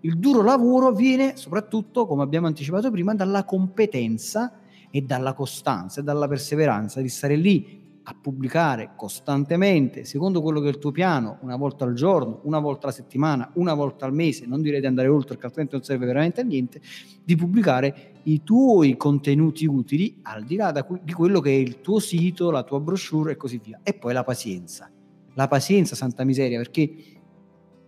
[0.00, 4.58] Il duro lavoro viene soprattutto, come abbiamo anticipato prima, dalla competenza
[4.90, 10.66] e dalla costanza e dalla perseveranza di stare lì a pubblicare costantemente, secondo quello che
[10.66, 14.12] è il tuo piano, una volta al giorno, una volta alla settimana, una volta al
[14.12, 16.80] mese, non direi di andare oltre perché altrimenti non serve veramente a niente,
[17.24, 21.98] di pubblicare i tuoi contenuti utili al di là di quello che è il tuo
[21.98, 23.80] sito, la tua brochure e così via.
[23.82, 24.90] E poi la pazienza.
[25.34, 26.94] La pazienza, santa miseria, perché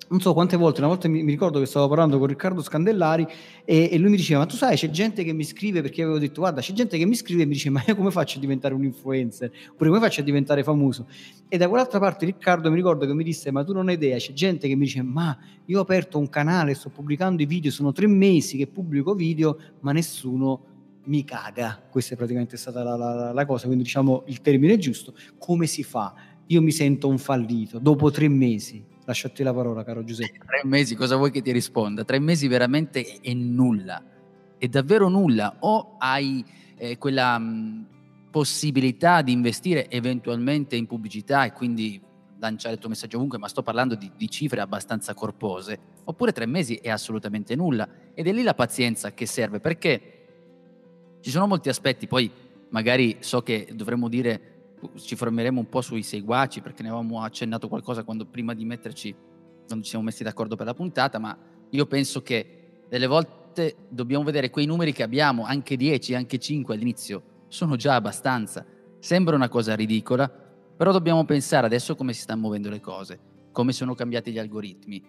[0.08, 3.26] non so quante volte, una volta mi, mi, ricordo che stavo parlando con Riccardo Scandellari
[3.64, 6.18] e, e, lui mi diceva, ma tu sai, c'è gente che mi scrive, perché avevo
[6.18, 8.40] detto, guarda, c'è gente che mi scrive e mi dice, ma io come faccio a
[8.40, 9.50] diventare un influencer?
[9.72, 11.08] Oppure come faccio a diventare famoso?
[11.48, 14.16] E da quell'altra parte Riccardo mi ricordo che mi disse, ma tu non hai idea,
[14.16, 17.70] c'è gente che mi dice, ma io ho aperto un canale, sto pubblicando i video,
[17.72, 20.74] sono tre mesi che pubblico video, ma nessuno
[21.06, 21.82] mi caga.
[21.90, 25.14] Questa è praticamente stata la, la, la cosa, quindi diciamo il termine giusto.
[25.38, 26.14] Come si fa?
[26.46, 30.38] Io mi sento un fallito dopo tre mesi Te la parola, caro Giuseppe.
[30.44, 32.02] Tre mesi, cosa vuoi che ti risponda?
[32.02, 34.02] Tre mesi veramente è nulla,
[34.58, 35.58] è davvero nulla.
[35.60, 36.44] O hai
[36.76, 37.86] eh, quella mh,
[38.32, 42.02] possibilità di investire eventualmente in pubblicità e quindi
[42.38, 46.46] lanciare il tuo messaggio ovunque, ma sto parlando di, di, cifre abbastanza corpose, oppure tre
[46.46, 47.88] mesi è assolutamente nulla.
[48.12, 52.28] Ed è lì la pazienza che serve, perché ci sono molti aspetti, poi
[52.70, 54.55] magari so che dovremmo dire
[54.94, 59.14] ci fermeremo un po' sui seguaci perché ne avevamo accennato qualcosa quando prima di metterci,
[59.66, 61.36] quando ci siamo messi d'accordo per la puntata, ma
[61.70, 66.74] io penso che delle volte dobbiamo vedere quei numeri che abbiamo, anche 10, anche 5
[66.74, 68.64] all'inizio, sono già abbastanza.
[68.98, 73.18] Sembra una cosa ridicola, però dobbiamo pensare adesso come si stanno muovendo le cose,
[73.52, 75.02] come sono cambiati gli algoritmi,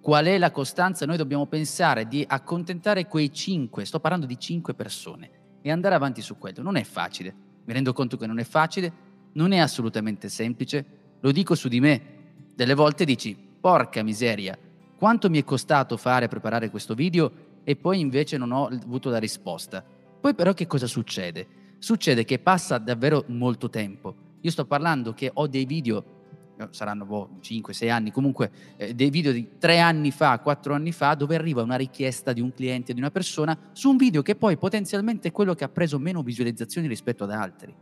[0.00, 4.74] qual è la costanza, noi dobbiamo pensare di accontentare quei 5, sto parlando di 5
[4.74, 5.30] persone,
[5.62, 6.62] e andare avanti su quello.
[6.62, 7.34] Non è facile,
[7.64, 8.92] mi rendo conto che non è facile,
[9.36, 10.84] non è assolutamente semplice,
[11.20, 12.14] lo dico su di me.
[12.54, 14.58] Delle volte dici, porca miseria,
[14.96, 19.18] quanto mi è costato fare preparare questo video e poi invece non ho avuto la
[19.18, 19.84] risposta.
[20.20, 21.46] Poi però che cosa succede?
[21.78, 24.14] Succede che passa davvero molto tempo.
[24.40, 26.14] Io sto parlando che ho dei video
[26.58, 30.92] eh, saranno boh, 5-6 anni, comunque eh, dei video di 3 anni fa, 4 anni
[30.92, 34.36] fa, dove arriva una richiesta di un cliente, di una persona, su un video che
[34.36, 37.74] poi potenzialmente è quello che ha preso meno visualizzazioni rispetto ad altri.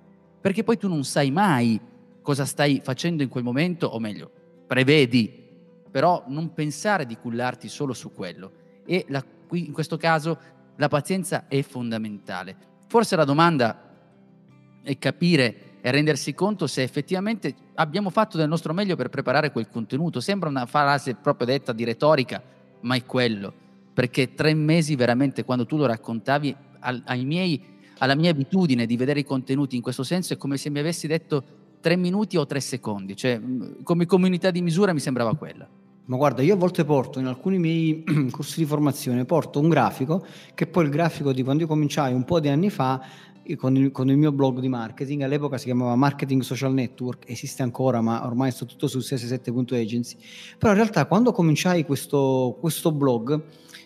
[0.45, 1.81] Perché poi tu non sai mai
[2.21, 4.31] cosa stai facendo in quel momento, o meglio,
[4.67, 5.33] prevedi,
[5.91, 8.53] però non pensare di cullarti solo su quello.
[8.85, 10.39] E la, qui in questo caso
[10.77, 12.57] la pazienza è fondamentale.
[12.89, 13.91] Forse la domanda
[14.83, 19.71] è capire e rendersi conto se effettivamente abbiamo fatto del nostro meglio per preparare quel
[19.71, 20.21] contenuto.
[20.21, 22.43] Sembra una frase proprio detta di retorica,
[22.81, 23.51] ma è quello.
[23.95, 27.74] Perché tre mesi veramente, quando tu lo raccontavi al, ai miei,
[28.05, 31.07] alla mia abitudine di vedere i contenuti in questo senso, è come se mi avessi
[31.07, 31.43] detto
[31.81, 33.17] tre minuti o tre secondi.
[33.17, 33.41] Cioè,
[33.83, 35.69] come comunità di misura mi sembrava quella.
[36.07, 40.25] Ma guarda, io a volte porto in alcuni miei corsi di formazione, porto un grafico,
[40.55, 43.03] che poi il grafico di quando io cominciai un po' di anni fa,
[43.57, 47.63] con il, con il, mio blog di marketing, all'epoca si chiamava Marketing Social Network, esiste
[47.63, 50.17] ancora ma ormai sto tutto su cs7.agency,
[50.59, 53.43] però in realtà quando cominciai questo, questo blog,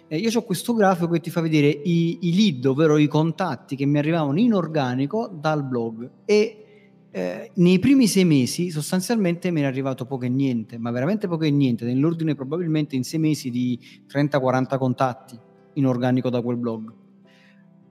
[0.09, 3.77] eh, io ho questo grafico che ti fa vedere i, i, lead, ovvero i contatti
[3.77, 6.65] che mi arrivavano in organico dal blog e
[7.11, 11.29] eh, nei primi sei mesi sostanzialmente me ne è arrivato poco e niente, ma veramente
[11.29, 13.79] poco e niente, nell'ordine probabilmente in sei mesi di
[14.13, 15.39] 30-40 contatti
[15.75, 16.93] in organico da quel blog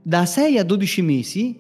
[0.08, 1.60] da 6 a 12 mesi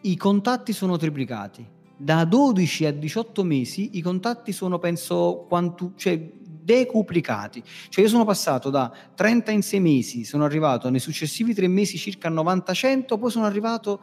[0.00, 1.64] i contatti sono triplicati.
[1.96, 6.32] Da 12 a 18 mesi i contatti sono, penso, quantu, cioè,
[6.70, 7.62] decuplicati.
[7.88, 11.96] Cioè io sono passato da 30 in 6 mesi, sono arrivato nei successivi 3 mesi
[11.96, 14.00] circa a 90-100, poi sono arrivato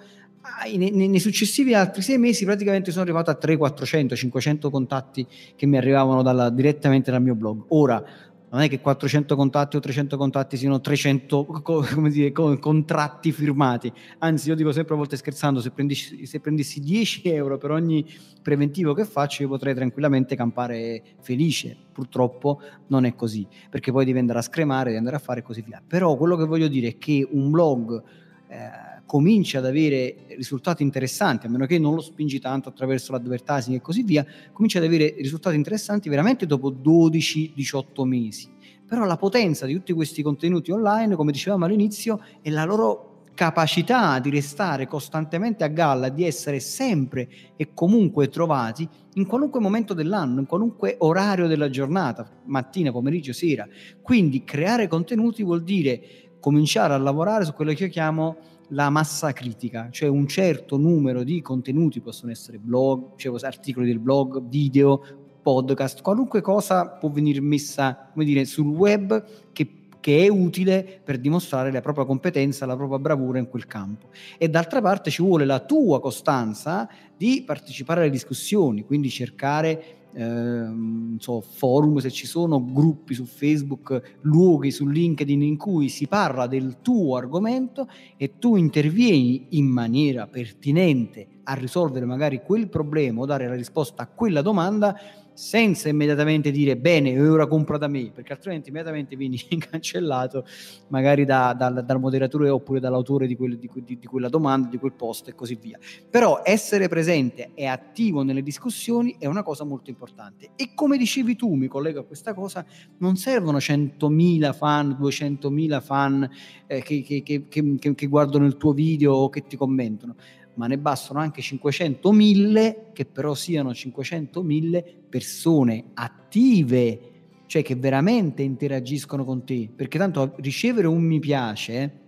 [0.75, 5.65] nei, nei, successivi altri 6 mesi praticamente sono arrivato a 3, 400, 500 contatti che
[5.65, 7.65] mi arrivavano dalla, direttamente dal mio blog.
[7.69, 8.03] Ora
[8.49, 14.49] non è che 400 contatti o 300 contatti siano 300 come dire, contratti firmati, anzi
[14.49, 18.05] io dico sempre a volte scherzando, se prendessi, se prendessi 10 euro per ogni
[18.41, 24.19] preventivo che faccio io potrei tranquillamente campare felice, purtroppo non è così, perché poi devi
[24.19, 25.81] andare a scremare, devi andare a fare e così via.
[25.86, 28.01] Però quello che voglio dire è che un blog...
[28.47, 33.78] Eh, cominci ad avere risultati interessanti, a meno che non lo spingi tanto attraverso l'advertising
[33.78, 38.50] e così via, cominci ad avere risultati interessanti veramente dopo 12-18 mesi.
[38.86, 44.20] Però la potenza di tutti questi contenuti online, come dicevamo all'inizio, è la loro capacità
[44.20, 50.39] di restare costantemente a galla, di essere sempre e comunque trovati in qualunque momento dell'anno,
[50.39, 53.67] in qualunque orario della giornata, mattina, pomeriggio, sera.
[54.02, 56.02] Quindi creare contenuti vuol dire
[56.39, 58.38] cominciare a lavorare su quello che io chiamo
[58.69, 63.99] la massa critica, cioè un certo numero di contenuti, possono essere blog, cioè articoli del
[63.99, 65.01] blog, video,
[65.41, 71.19] podcast, qualunque cosa può venire messa come dire, sul web che, che è utile per
[71.19, 74.10] dimostrare la propria competenza, la propria bravura in quel campo.
[74.38, 81.17] E d'altra parte ci vuole la tua costanza di partecipare alle discussioni, quindi cercare eh,
[81.19, 86.47] so, forum, se ci sono gruppi su Facebook, luoghi su LinkedIn in cui si parla
[86.47, 93.25] del tuo argomento e tu intervieni in maniera pertinente a risolvere magari quel problema o
[93.25, 94.99] dare la risposta a quella domanda
[95.38, 99.38] senza immediatamente dire bene, ora compra da me, perché altrimenti immediatamente vieni
[99.69, 100.43] cancellato
[100.88, 104.80] magari da, da, dal moderatore oppure dall'autore di, quel, di, di, di, quella domanda, di
[104.80, 105.78] quel post e così via.
[106.10, 110.50] Però essere presente e attivo nelle discussioni è una cosa molto importante.
[110.56, 112.65] E come dicevi tu, mi collego a questa cosa,
[112.97, 116.30] non servono 100.000 fan, 200.000 fan
[116.65, 120.15] eh, che, che, che, che guardano il tuo video o che ti commentano
[120.58, 127.00] ma ne bastano anche 500.000 che però siano 500.000 persone attive,
[127.46, 132.06] cioè che veramente interagiscono con te, perché tanto ricevere un mi piace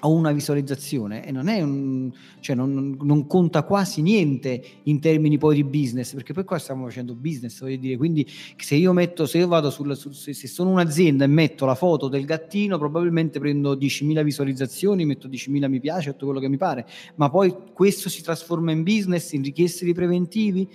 [0.00, 5.38] o una visualizzazione e non, è un, cioè non, non, conta quasi niente in termini
[5.38, 8.26] poi di business perché poi qua stiamo facendo business voglio dire quindi
[8.58, 11.74] se io metto se io vado sul, su, se, se sono un'azienda e metto la
[11.74, 16.58] foto del gattino probabilmente prendo 10.000 visualizzazioni metto 10.000 mi piace tutto quello che mi
[16.58, 20.68] pare ma poi questo si trasforma in business in richieste di preventivi?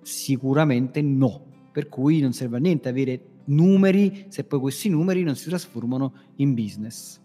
[0.00, 5.36] Sicuramente no per cui non serve a niente avere numeri se poi questi numeri non
[5.36, 7.20] si trasformano in business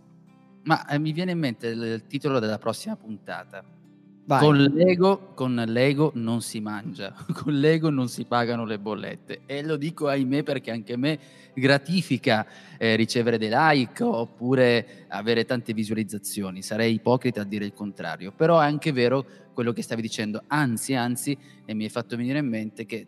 [0.64, 3.64] ma eh, mi viene in mente il, il titolo della prossima puntata.
[4.26, 9.42] Con l'ego, con l'ego, non si mangia, con l'ego non si pagano le bollette.
[9.46, 11.20] E lo dico ahimè perché anche a me
[11.54, 12.48] gratifica
[12.78, 16.62] eh, ricevere dei like oppure avere tante visualizzazioni.
[16.62, 18.32] Sarei ipocrita a dire il contrario.
[18.32, 20.42] Però è anche vero quello che stavi dicendo.
[20.48, 23.06] Anzi, anzi, e mi hai fatto venire in mente che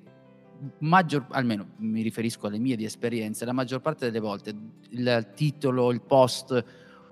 [0.79, 4.53] maggior, almeno mi riferisco alle mie di esperienze, la maggior parte delle volte
[4.89, 6.63] il titolo, il post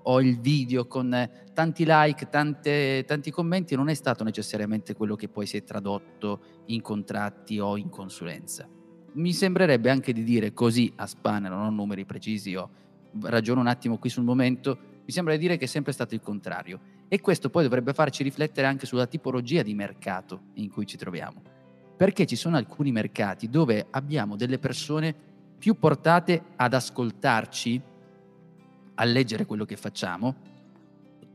[0.06, 5.28] o il video con tanti like, tante, tanti commenti non è stato necessariamente quello che
[5.28, 8.68] poi si è tradotto in contratti o in consulenza.
[9.12, 12.70] Mi sembrerebbe anche di dire così a spanne, non ho numeri precisi, io
[13.22, 16.20] ragiono un attimo qui sul momento, mi sembra di dire che è sempre stato il
[16.20, 16.80] contrario.
[17.08, 21.42] E questo poi dovrebbe farci riflettere anche sulla tipologia di mercato in cui ci troviamo.
[21.96, 25.14] Perché ci sono alcuni mercati dove abbiamo delle persone
[25.56, 27.80] più portate ad ascoltarci,
[28.94, 30.34] a leggere quello che facciamo,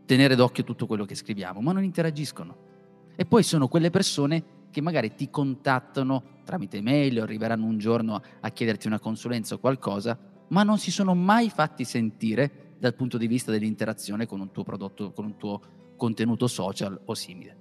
[0.06, 2.68] tenere d'occhio tutto quello che scriviamo, ma non interagiscono.
[3.16, 8.22] E poi sono quelle persone che magari ti contattano tramite mail o arriveranno un giorno
[8.40, 13.18] a chiederti una consulenza o qualcosa, ma non si sono mai fatti sentire dal punto
[13.18, 15.62] di vista dell'interazione con un tuo prodotto, con un tuo
[15.96, 17.59] contenuto social o simile.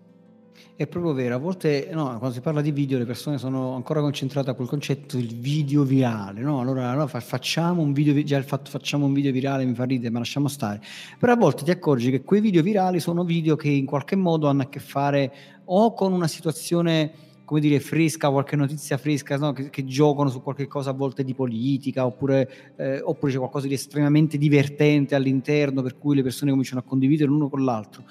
[0.75, 4.01] È proprio vero, a volte no, quando si parla di video le persone sono ancora
[4.01, 6.61] concentrate a quel concetto del video virale, no?
[6.61, 10.11] Allora, allora facciamo un video, già il fatto facciamo un video virale mi fa ridere,
[10.11, 10.81] ma lasciamo stare.
[11.19, 14.47] Però a volte ti accorgi che quei video virali sono video che in qualche modo
[14.47, 15.33] hanno a che fare
[15.65, 19.55] o con una situazione come dire, fresca, qualche notizia fresca, no?
[19.55, 23.67] che, che, giocano su qualche cosa a volte di politica, oppure, eh, oppure c'è qualcosa
[23.67, 28.05] di estremamente divertente all'interno, per cui le persone cominciano a condividere l'uno con l'altro.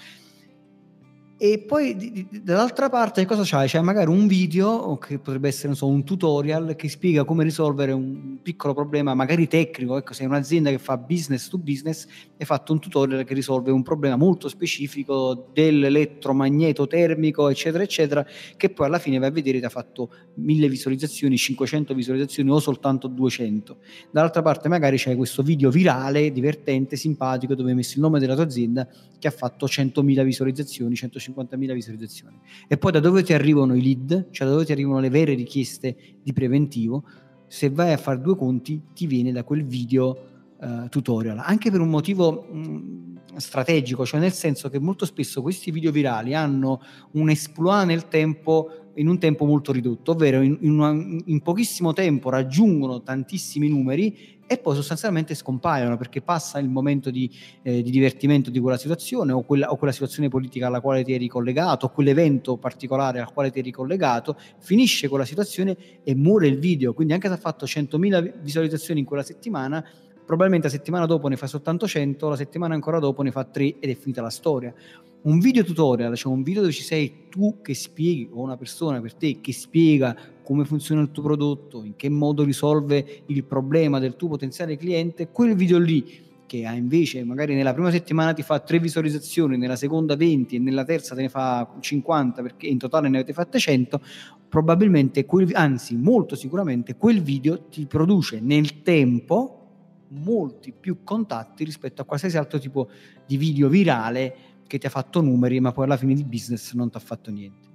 [1.40, 3.68] E poi di, di, dall'altra parte cosa c'hai?
[3.68, 8.40] C'è magari un video che potrebbe essere so, un tutorial che spiega come risolvere un
[8.42, 9.98] piccolo problema, magari tecnico.
[9.98, 12.08] Ecco, sei un'azienda che fa business to business,
[12.40, 18.26] hai fatto un tutorial che risolve un problema molto specifico dell'elettromagneto termico, eccetera, eccetera,
[18.56, 22.58] che poi alla fine vai a vedere ti ha fatto 1000 visualizzazioni, 500 visualizzazioni o
[22.60, 23.78] soltanto 200.
[24.10, 28.34] Dall'altra parte magari c'è questo video virale, divertente, simpatico, dove hai messo il nome della
[28.34, 28.88] tua azienda
[29.20, 32.40] che ha fatto 100.000 visualizzazioni, 150 150.000 visualizzazioni.
[32.68, 35.34] E poi da dove ti arrivano i lead, cioè da dove ti arrivano le vere
[35.34, 37.04] richieste di preventivo,
[37.48, 41.80] se vai a fare due conti ti viene da quel video uh, tutorial, anche per
[41.80, 47.30] un motivo mh, strategico, cioè nel senso che molto spesso questi video virali hanno un
[47.30, 52.30] esploit nel tempo in un tempo molto ridotto, ovvero in, in, una, in pochissimo tempo
[52.30, 57.30] raggiungono tantissimi numeri e poi sostanzialmente scompaiono perché passa il momento di,
[57.64, 61.14] eh, di divertimento di quella situazione o quella, o quella, situazione politica alla quale ti
[61.14, 66.48] eri collegato o quell'evento particolare al quale ti eri collegato, finisce quella situazione e muore
[66.48, 66.94] il video.
[66.94, 69.86] Quindi anche se ha fatto 100.000 visualizzazioni in quella settimana,
[70.28, 73.80] probabilmente la settimana dopo ne fa soltanto 100, la settimana ancora dopo ne fa 3
[73.80, 74.74] ed è finita la storia.
[75.22, 79.00] Un video tutorial, cioè un video dove ci sei tu che spieghi o una persona
[79.00, 84.00] per te che spiega come funziona il tuo prodotto, in che modo risolve il problema
[84.00, 88.42] del tuo potenziale cliente, quel video lì che ha invece magari nella prima settimana ti
[88.42, 92.78] fa 3 visualizzazioni, nella seconda 20 e nella terza te ne fa 50 perché in
[92.78, 94.02] totale ne avete fatte 100,
[94.50, 99.62] probabilmente, quel, anzi molto sicuramente, quel video ti produce nel tempo
[100.10, 102.90] molti più contatti rispetto a qualsiasi altro tipo
[103.26, 104.36] di video virale
[104.68, 107.32] che ti ha fatto numeri ma poi alla fine di business non ti ha fatto
[107.32, 107.68] niente.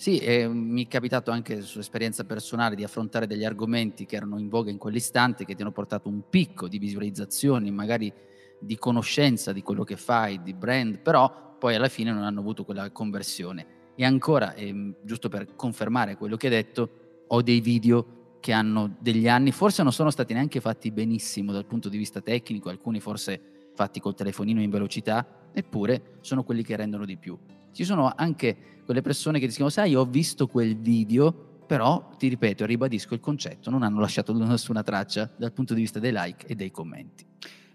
[0.00, 4.38] Sì, e mi è capitato anche su esperienza personale di affrontare degli argomenti che erano
[4.38, 8.10] in voga in quell'istante, che ti hanno portato un picco di visualizzazioni, magari
[8.58, 12.64] di conoscenza di quello che fai, di brand, però poi alla fine non hanno avuto
[12.64, 13.92] quella conversione.
[13.94, 18.96] E ancora, ehm, giusto per confermare quello che hai detto, ho dei video che hanno
[18.98, 22.98] degli anni, forse non sono stati neanche fatti benissimo dal punto di vista tecnico, alcuni
[22.98, 27.38] forse fatti col telefonino in velocità, eppure sono quelli che rendono di più.
[27.72, 31.32] Ci sono anche quelle persone che dicono, sai, ho visto quel video,
[31.66, 35.82] però ti ripeto e ribadisco il concetto, non hanno lasciato nessuna traccia dal punto di
[35.82, 37.24] vista dei like e dei commenti.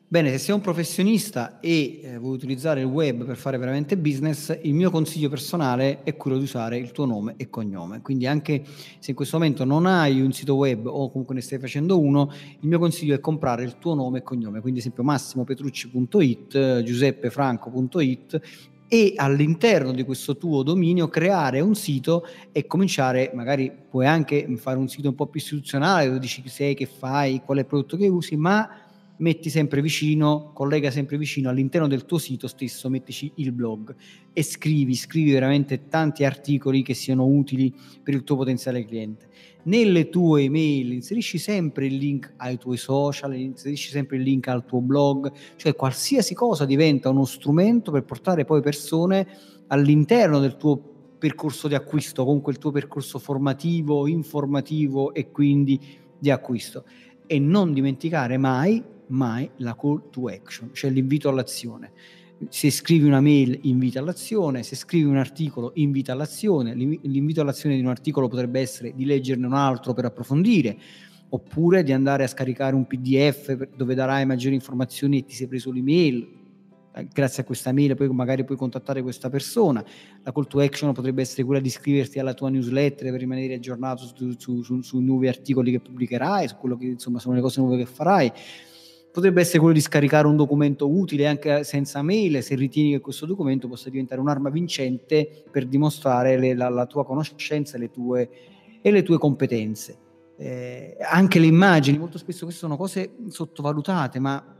[0.07, 4.55] Bene, se sei un professionista e eh, vuoi utilizzare il web per fare veramente business,
[4.61, 8.01] il mio consiglio personale è quello di usare il tuo nome e cognome.
[8.03, 8.63] Quindi anche
[8.99, 12.31] se in questo momento non hai un sito web o comunque ne stai facendo uno,
[12.59, 14.61] il mio consiglio è comprare il tuo nome e cognome.
[14.61, 18.41] Quindi ad esempio massimopetrucci.it, giuseppefranco.it
[18.87, 24.77] e all'interno di questo tuo dominio creare un sito e cominciare, magari puoi anche fare
[24.77, 27.65] un sito un po' più istituzionale dove dici chi sei, che fai, qual è il
[27.65, 28.84] prodotto che usi, ma
[29.17, 33.95] metti sempre vicino, collega sempre vicino all'interno del tuo sito stesso, mettici il blog
[34.33, 39.27] e scrivi, scrivi veramente tanti articoli che siano utili per il tuo potenziale cliente
[39.65, 44.65] nelle tue email inserisci sempre il link ai tuoi social, inserisci sempre il link al
[44.65, 49.27] tuo blog, cioè qualsiasi cosa diventa uno strumento per portare poi persone
[49.67, 55.79] all'interno del tuo percorso di acquisto, comunque il tuo percorso formativo, informativo e quindi
[56.17, 56.85] di acquisto.
[57.25, 61.91] E non dimenticare mai, mai la call to action, cioè l'invito all'azione
[62.49, 67.81] se scrivi una mail invita all'azione, se scrivi un articolo invita all'azione, l'invito all'azione di
[67.81, 70.77] un articolo potrebbe essere di leggerne un altro per approfondire,
[71.29, 75.71] oppure di andare a scaricare un PDF dove darai maggiori informazioni e ti sei preso
[75.71, 76.27] l'email,
[76.93, 79.83] eh, grazie a questa mail poi magari puoi contattare questa persona.
[80.23, 84.05] La call to action potrebbe essere quella di iscriverti alla tua newsletter per rimanere aggiornato
[84.05, 87.61] su, su, su, su nuovi articoli che pubblicherai, su quello che insomma sono le cose
[87.61, 88.31] nuove che farai
[89.15, 93.25] potrebbe essere quello di scaricare un documento utile anche senza mail se ritieni che questo
[93.25, 98.29] documento possa diventare un'arma vincente per dimostrare le, la, la, tua conoscenza le tue,
[98.81, 99.97] e le tue competenze.
[100.37, 104.53] Eh, anche le immagini, molto spesso queste sono cose sottovalutate, ma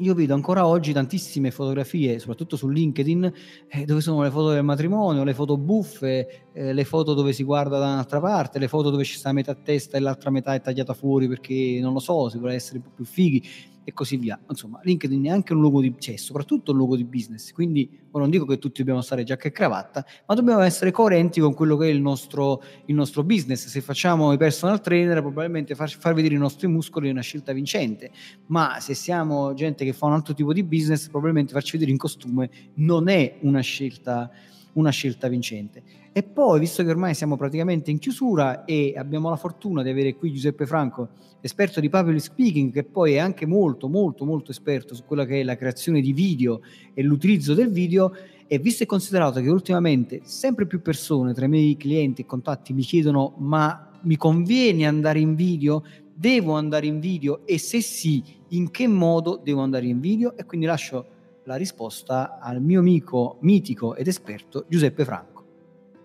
[0.00, 3.32] io vedo ancora oggi tantissime fotografie, soprattutto su LinkedIn,
[3.68, 7.42] eh, dove sono le foto del matrimonio, le foto buffe, eh, le foto dove si
[7.42, 10.60] guarda da un'altra parte, le foto dove ci sta metà testa e l'altra metà è
[10.60, 13.42] tagliata fuori perché non lo so, si vuole essere un po' più fighi
[13.88, 14.38] e così via.
[14.50, 18.28] Insomma, LinkedIn è anche un luogo di, cioè, soprattutto un luogo di business, quindi non
[18.28, 21.86] dico che tutti dobbiamo stare giacca e cravatta, ma dobbiamo essere coerenti con quello che
[21.86, 23.66] è il nostro, il nostro business.
[23.66, 27.52] Se facciamo i personal trainer, probabilmente far, far vedere i nostri muscoli è una scelta
[27.52, 28.10] vincente,
[28.48, 31.96] ma se siamo gente che fa un altro tipo di business, probabilmente farci vedere in
[31.96, 34.30] costume non è una scelta,
[34.74, 35.82] una scelta vincente.
[36.12, 40.14] E poi, visto che ormai siamo praticamente in chiusura e abbiamo la fortuna di avere
[40.14, 41.08] qui Giuseppe Franco,
[41.40, 45.40] esperto di public speaking, che poi è anche molto, molto, molto esperto su quella che
[45.40, 46.60] è la creazione di video
[46.94, 48.12] e l'utilizzo del video,
[48.50, 52.72] e visto e considerato che ultimamente sempre più persone tra i miei clienti e contatti
[52.72, 55.84] mi chiedono ma mi conviene andare in video?
[56.14, 57.46] Devo andare in video?
[57.46, 60.36] E se sì, in che modo devo andare in video?
[60.36, 61.06] E quindi lascio
[61.48, 65.46] la risposta al mio amico mitico ed esperto Giuseppe Franco.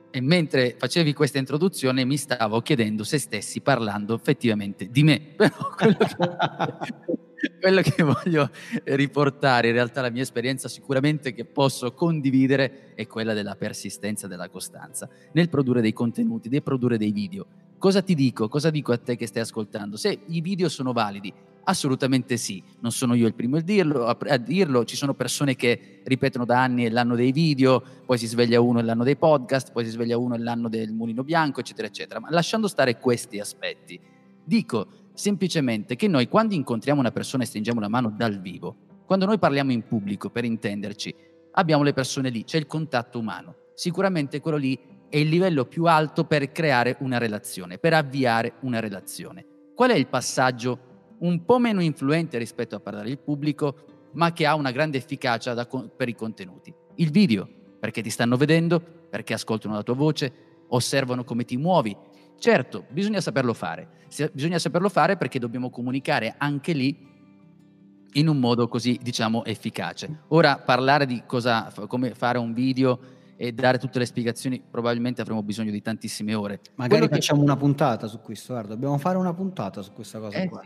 [0.10, 5.20] E mentre facevi questa introduzione mi stavo chiedendo se stessi parlando effettivamente di me.
[5.36, 8.50] Però quello che, quello che voglio
[8.86, 14.48] riportare, in realtà la mia esperienza sicuramente che posso condividere è quella della persistenza, della
[14.48, 17.46] costanza, nel produrre dei contenuti, nel produrre dei video.
[17.78, 18.48] Cosa ti dico?
[18.48, 19.98] Cosa dico a te che stai ascoltando?
[19.98, 21.34] Se i video sono validi,
[21.66, 26.02] Assolutamente sì, non sono io il primo a dirlo, a dirlo, ci sono persone che
[26.04, 29.92] ripetono da anni l'anno dei video, poi si sveglia uno l'anno dei podcast, poi si
[29.92, 32.20] sveglia uno l'anno del mulino bianco, eccetera, eccetera.
[32.20, 33.98] Ma lasciando stare questi aspetti,
[34.44, 39.26] dico semplicemente che noi quando incontriamo una persona e stringiamo la mano dal vivo, quando
[39.26, 41.16] noi parliamo in pubblico, per intenderci,
[41.52, 43.56] abbiamo le persone lì, c'è il contatto umano.
[43.74, 48.80] Sicuramente quello lì è il livello più alto per creare una relazione, per avviare una
[48.80, 49.46] relazione.
[49.76, 50.92] Qual è il passaggio
[51.24, 53.76] un po' meno influente rispetto a parlare al pubblico,
[54.14, 56.74] ma che ha una grande efficacia da, per i contenuti.
[56.96, 57.48] Il video,
[57.80, 60.34] perché ti stanno vedendo, perché ascoltano la tua voce,
[60.70, 61.96] osservano come ti muovi.
[62.38, 64.02] Certo, bisogna saperlo fare.
[64.32, 67.12] Bisogna saperlo fare perché dobbiamo comunicare anche lì
[68.16, 70.24] in un modo così, diciamo, efficace.
[70.30, 73.00] Ora, parlare di cosa, come fare un video
[73.36, 76.60] e dare tutte le spiegazioni, probabilmente avremo bisogno di tantissime ore.
[76.76, 77.46] Magari Quello facciamo che...
[77.46, 80.64] una puntata su questo, guarda, dobbiamo fare una puntata su questa cosa eh, qua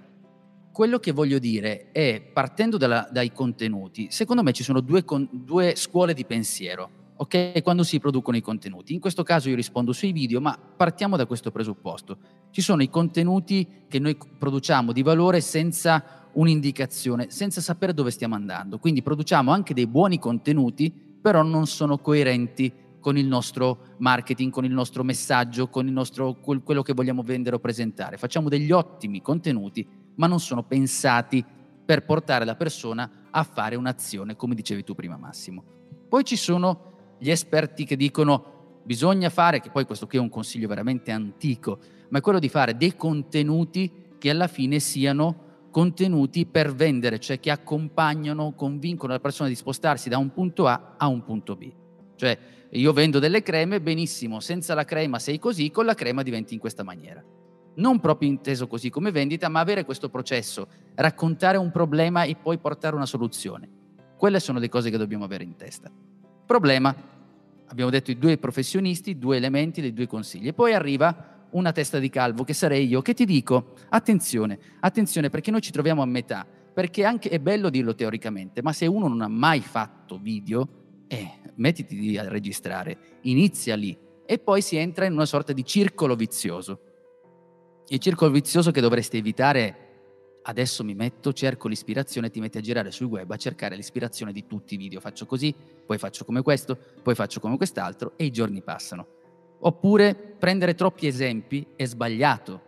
[0.77, 5.27] quello che voglio dire è, partendo dalla, dai contenuti, secondo me ci sono due, con,
[5.31, 7.63] due scuole di pensiero, ok?
[7.63, 8.93] Quando si producono i contenuti.
[8.93, 12.19] In questo caso io rispondo sui video, ma partiamo da questo presupposto.
[12.51, 18.35] Ci sono i contenuti che noi produciamo di valore senza un'indicazione, senza sapere dove stiamo
[18.35, 18.77] andando.
[18.77, 24.63] Quindi produciamo anche dei buoni contenuti, però non sono coerenti con il nostro marketing, con
[24.63, 28.17] il nostro messaggio, con il nostro, quello che vogliamo vendere o presentare.
[28.17, 31.43] Facciamo degli ottimi contenuti, ma non sono pensati
[31.85, 35.63] per portare la persona a fare un'azione, come dicevi tu prima Massimo.
[36.07, 40.29] Poi ci sono gli esperti che dicono bisogna fare, che poi questo qui è un
[40.29, 46.45] consiglio veramente antico, ma è quello di fare dei contenuti che alla fine siano contenuti
[46.45, 51.07] per vendere, cioè che accompagnano, convincono la persona di spostarsi da un punto A a
[51.07, 51.71] un punto B.
[52.15, 52.37] Cioè
[52.71, 56.59] io vendo delle creme, benissimo, senza la crema sei così, con la crema diventi in
[56.59, 57.23] questa maniera
[57.77, 62.57] non proprio inteso così come vendita, ma avere questo processo, raccontare un problema e poi
[62.57, 63.69] portare una soluzione.
[64.15, 65.91] Quelle sono le cose che dobbiamo avere in testa.
[66.45, 66.95] Problema,
[67.67, 70.47] abbiamo detto i due professionisti, due elementi, dei due consigli.
[70.47, 75.29] E poi arriva una testa di calvo, che sarei io, che ti dico, attenzione, attenzione
[75.29, 79.07] perché noi ci troviamo a metà, perché anche è bello dirlo teoricamente, ma se uno
[79.07, 80.67] non ha mai fatto video,
[81.07, 86.15] eh, mettiti a registrare, inizia lì e poi si entra in una sorta di circolo
[86.15, 86.81] vizioso
[87.89, 89.87] il circolo vizioso che dovresti evitare
[90.43, 94.45] adesso mi metto, cerco l'ispirazione, ti metti a girare sul web a cercare l'ispirazione di
[94.45, 94.99] tutti i video.
[94.99, 95.53] Faccio così,
[95.85, 99.07] poi faccio come questo, poi faccio come quest'altro e i giorni passano.
[99.59, 102.61] Oppure prendere troppi esempi è sbagliato.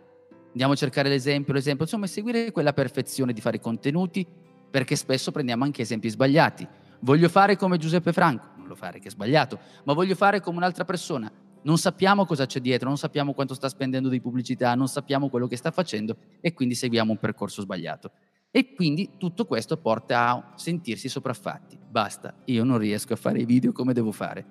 [0.48, 4.26] Andiamo a cercare l'esempio, l'esempio, insomma, seguire quella perfezione di fare contenuti
[4.70, 6.66] perché spesso prendiamo anche esempi sbagliati.
[7.00, 10.58] Voglio fare come Giuseppe Franco, non lo fare che è sbagliato, ma voglio fare come
[10.58, 11.30] un'altra persona,
[11.62, 15.46] non sappiamo cosa c'è dietro, non sappiamo quanto sta spendendo di pubblicità, non sappiamo quello
[15.46, 18.10] che sta facendo e quindi seguiamo un percorso sbagliato.
[18.50, 21.78] E quindi tutto questo porta a sentirsi sopraffatti.
[21.88, 24.44] Basta, io non riesco a fare i video come devo fare.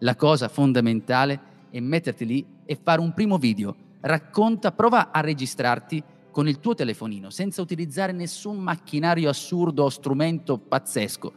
[0.00, 1.40] La cosa fondamentale
[1.70, 3.74] è metterti lì e fare un primo video.
[4.00, 10.58] Racconta, prova a registrarti con il tuo telefonino senza utilizzare nessun macchinario assurdo o strumento
[10.58, 11.32] pazzesco.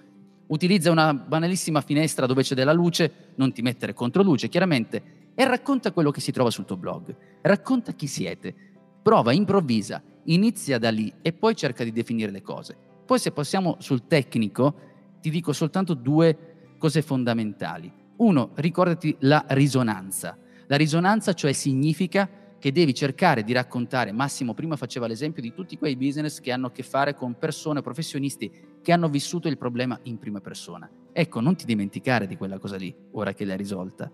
[0.47, 5.45] Utilizza una banalissima finestra dove c'è della luce, non ti mettere contro luce, chiaramente, e
[5.45, 7.15] racconta quello che si trova sul tuo blog.
[7.39, 8.53] Racconta chi siete.
[9.01, 12.75] Prova, improvvisa, inizia da lì e poi cerca di definire le cose.
[13.05, 14.75] Poi se passiamo sul tecnico,
[15.21, 17.89] ti dico soltanto due cose fondamentali.
[18.17, 20.37] Uno, ricordati la risonanza.
[20.67, 22.29] La risonanza cioè significa
[22.59, 26.67] che devi cercare di raccontare, Massimo prima faceva l'esempio di tutti quei business che hanno
[26.67, 30.91] a che fare con persone, professionisti che hanno vissuto il problema in prima persona.
[31.13, 34.11] Ecco, non ti dimenticare di quella cosa lì, ora che l'hai risolta.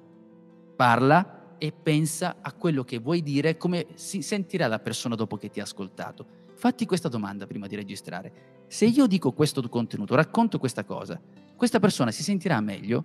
[0.75, 5.49] Parla e pensa a quello che vuoi dire, come si sentirà la persona dopo che
[5.49, 6.43] ti ha ascoltato.
[6.55, 8.63] Fatti questa domanda prima di registrare.
[8.67, 11.19] Se io dico questo contenuto, racconto questa cosa,
[11.55, 13.03] questa persona si sentirà meglio?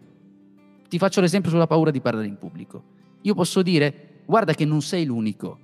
[0.89, 2.83] Ti faccio l'esempio sulla paura di parlare in pubblico.
[3.23, 5.59] Io posso dire, guarda che non sei l'unico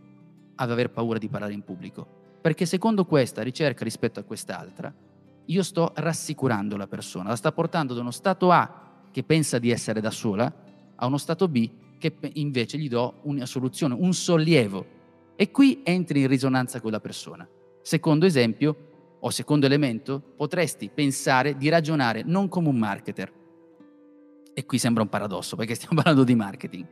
[0.57, 2.07] ad aver paura di parlare in pubblico,
[2.41, 4.93] perché secondo questa ricerca rispetto a quest'altra,
[5.47, 9.71] io sto rassicurando la persona, la sta portando da uno stato A che pensa di
[9.71, 10.53] essere da sola
[10.95, 14.95] a uno stato B che invece gli do una soluzione, un sollievo.
[15.37, 17.47] E qui entri in risonanza con la persona.
[17.83, 18.77] Secondo esempio,
[19.21, 23.33] o secondo elemento, potresti pensare di ragionare non come un marketer.
[24.55, 26.87] E qui sembra un paradosso perché stiamo parlando di marketing.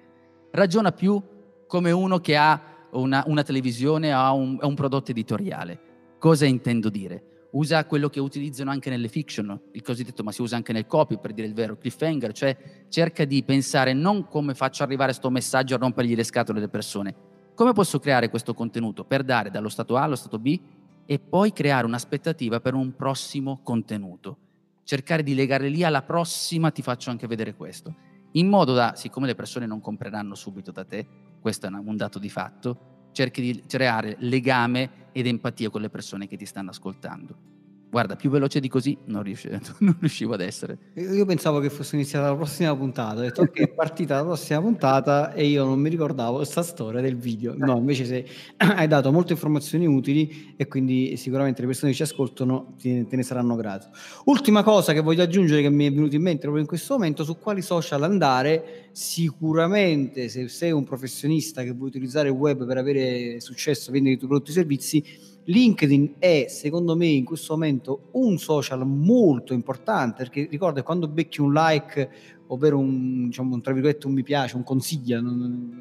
[0.51, 1.21] Ragiona più
[1.67, 2.61] come uno che ha
[2.93, 6.17] una, una televisione o un, un prodotto editoriale.
[6.19, 7.34] Cosa intendo dire?
[7.55, 11.19] Usa quello che utilizzano anche nelle fiction, il cosiddetto, ma si usa anche nel copy
[11.21, 12.57] per dire il vero, cliffhanger, cioè
[12.89, 17.15] cerca di pensare non come faccio arrivare questo messaggio a rompergli le scatole alle persone,
[17.55, 20.61] come posso creare questo contenuto per dare dallo stato A allo stato B
[21.07, 24.39] e poi creare un'aspettativa per un prossimo contenuto.
[24.83, 27.95] Cercare di legare lì alla prossima, ti faccio anche vedere questo,
[28.33, 31.07] in modo da, siccome le persone non compreranno subito da te,
[31.41, 36.27] questo è un dato di fatto, cerchi di creare legame ed empatia con le persone
[36.27, 37.54] che ti stanno ascoltando.
[37.95, 40.79] Guarda, più veloce di così non, riuscivo, non riuscivo ad essere.
[40.95, 44.61] Io pensavo che fosse iniziata la prossima puntata, ho detto ok, è partita la prossima
[44.61, 47.55] puntata e io non mi ricordavo questa storia del video.
[47.57, 48.27] No, invece se
[48.59, 53.23] hai dato molte informazioni utili e quindi sicuramente le persone che ci ascoltano te, ne
[53.23, 53.91] saranno grate.
[54.25, 57.23] Ultima cosa che voglio aggiungere che mi è venuta in mente proprio in questo momento,
[57.23, 62.77] su quali social andare, sicuramente se sei un professionista che vuoi utilizzare il web per
[62.77, 65.05] avere successo, vendere i tuoi prodotti e servizi,
[65.45, 71.41] LinkedIn è secondo me in questo momento un social molto importante perché ricorda quando becchi
[71.41, 72.11] un like
[72.49, 75.23] ovvero un, diciamo, un, tra virgolette un mi piace, un consiglia,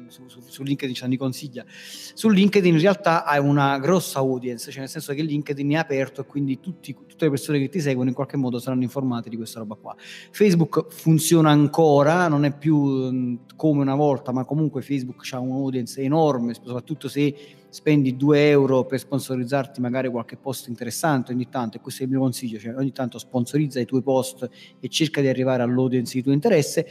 [0.08, 1.64] su, su, su LinkedIn c'hanno i consiglia.
[1.68, 6.22] Su LinkedIn in realtà hai una grossa audience, cioè nel senso che LinkedIn è aperto
[6.22, 9.36] e quindi tutti, tutte le persone che ti seguono in qualche modo saranno informate di
[9.36, 9.94] questa roba qua.
[9.98, 16.54] Facebook funziona ancora, non è più come una volta, ma comunque Facebook ha un'audience enorme,
[16.54, 17.34] soprattutto se
[17.74, 22.12] spendi 2 euro per sponsorizzarti magari qualche post interessante ogni tanto, e questo è il
[22.12, 24.48] mio consiglio, cioè ogni tanto sponsorizza i tuoi post
[24.78, 26.86] e cerca di arrivare all'audience di tuo interesse.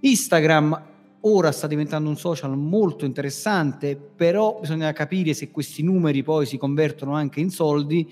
[0.00, 0.82] Instagram
[1.20, 6.58] ora sta diventando un social molto interessante, però bisogna capire se questi numeri poi si
[6.58, 8.06] convertono anche in soldi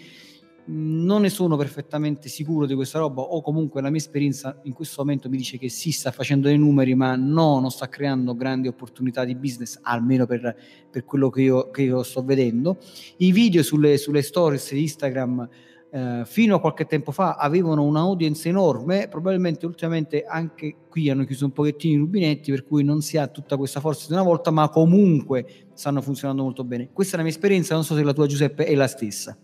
[0.67, 5.03] non ne sono perfettamente sicuro di questa roba o comunque la mia esperienza in questo
[5.03, 8.69] momento mi dice che si sta facendo dei numeri ma no, non sta creando grandi
[8.69, 10.57] opportunità di business almeno per,
[10.91, 12.79] per quello che io, che io, sto vedendo.
[13.19, 15.49] I video sulle, sulle stories di Instagram
[15.91, 21.45] eh, fino a qualche tempo fa avevano un'audience enorme probabilmente ultimamente anche qui hanno chiuso
[21.45, 24.51] un pochettino i rubinetti per cui non si ha tutta questa forza di una volta
[24.51, 26.89] ma comunque stanno funzionando molto bene.
[26.91, 29.37] Questa è la mia esperienza non so se la tua Giuseppe è la stessa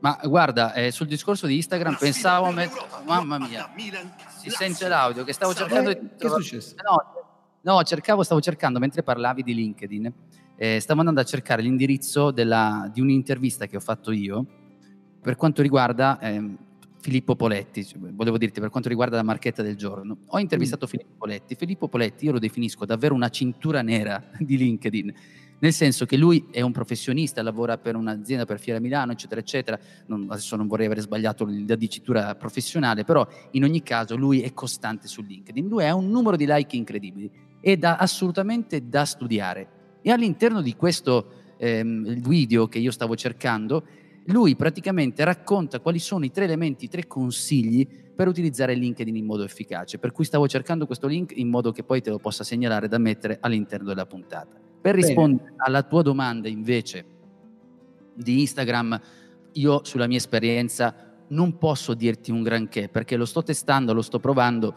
[0.00, 2.70] ma guarda, eh, sul discorso di Instagram pensavo, me...
[3.04, 3.70] mamma mia,
[4.38, 5.98] si sente l'audio che stavo cercando di...
[6.16, 6.74] Che è successo?
[6.82, 10.12] No, no, cercavo, stavo cercando, mentre parlavi di LinkedIn,
[10.56, 14.46] eh, stavo andando a cercare l'indirizzo della, di un'intervista che ho fatto io
[15.20, 16.56] per quanto riguarda eh,
[17.00, 20.18] Filippo Poletti, cioè, volevo dirti per quanto riguarda la marchetta del giorno.
[20.26, 20.88] Ho intervistato mm.
[20.88, 21.54] Filippo Poletti.
[21.54, 25.14] Filippo Poletti io lo definisco davvero una cintura nera di LinkedIn
[25.58, 29.78] nel senso che lui è un professionista, lavora per un'azienda per Fiera Milano, eccetera, eccetera.
[30.06, 34.52] Non, adesso non vorrei aver sbagliato la dicitura professionale, però in ogni caso lui è
[34.52, 35.66] costante su LinkedIn.
[35.66, 37.30] Lui ha un numero di like incredibili
[37.60, 39.68] ed ha assolutamente da studiare.
[40.02, 43.84] E all'interno di questo ehm, video che io stavo cercando,
[44.26, 49.24] lui praticamente racconta quali sono i tre elementi, i tre consigli per utilizzare LinkedIn in
[49.24, 49.98] modo efficace.
[49.98, 52.98] Per cui stavo cercando questo link in modo che poi te lo possa segnalare da
[52.98, 54.65] mettere all'interno della puntata.
[54.86, 55.56] Per rispondere Bene.
[55.58, 57.04] alla tua domanda invece
[58.14, 59.00] di Instagram,
[59.54, 60.94] io sulla mia esperienza
[61.28, 64.72] non posso dirti un granché perché lo sto testando, lo sto provando,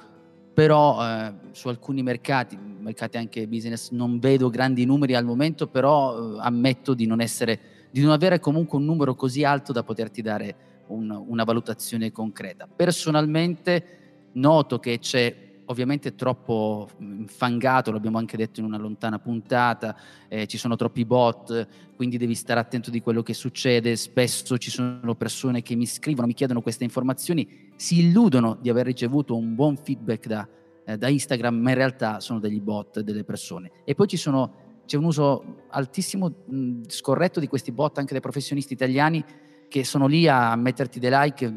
[0.51, 6.37] però eh, su alcuni mercati, mercati anche business, non vedo grandi numeri al momento, però
[6.37, 7.59] eh, ammetto di non, essere,
[7.91, 10.55] di non avere comunque un numero così alto da poterti dare
[10.87, 12.67] un, una valutazione concreta.
[12.67, 13.85] Personalmente
[14.31, 19.95] noto che c'è ovviamente troppo infangato, l'abbiamo anche detto in una lontana puntata,
[20.27, 24.71] eh, ci sono troppi bot, quindi devi stare attento di quello che succede, spesso ci
[24.71, 29.53] sono persone che mi scrivono, mi chiedono queste informazioni, si illudono di aver ricevuto un
[29.53, 30.47] buon feedback da,
[30.85, 33.71] eh, da Instagram, ma in realtà sono degli bot, delle persone.
[33.85, 38.73] E poi sono, c'è un uso altissimo, mh, scorretto di questi bot anche dai professionisti
[38.73, 39.23] italiani
[39.67, 41.53] che sono lì a metterti dei like,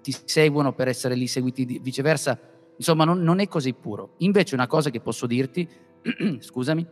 [0.00, 2.38] ti seguono per essere lì seguiti viceversa
[2.76, 4.14] Insomma, non, non è così puro.
[4.18, 5.68] Invece una cosa che posso dirti,
[6.38, 6.86] scusami,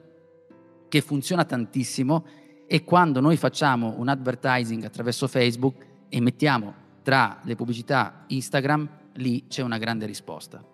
[0.88, 2.24] che funziona tantissimo
[2.66, 9.46] è quando noi facciamo un advertising attraverso Facebook e mettiamo tra le pubblicità Instagram, lì
[9.48, 10.64] c'è una grande risposta.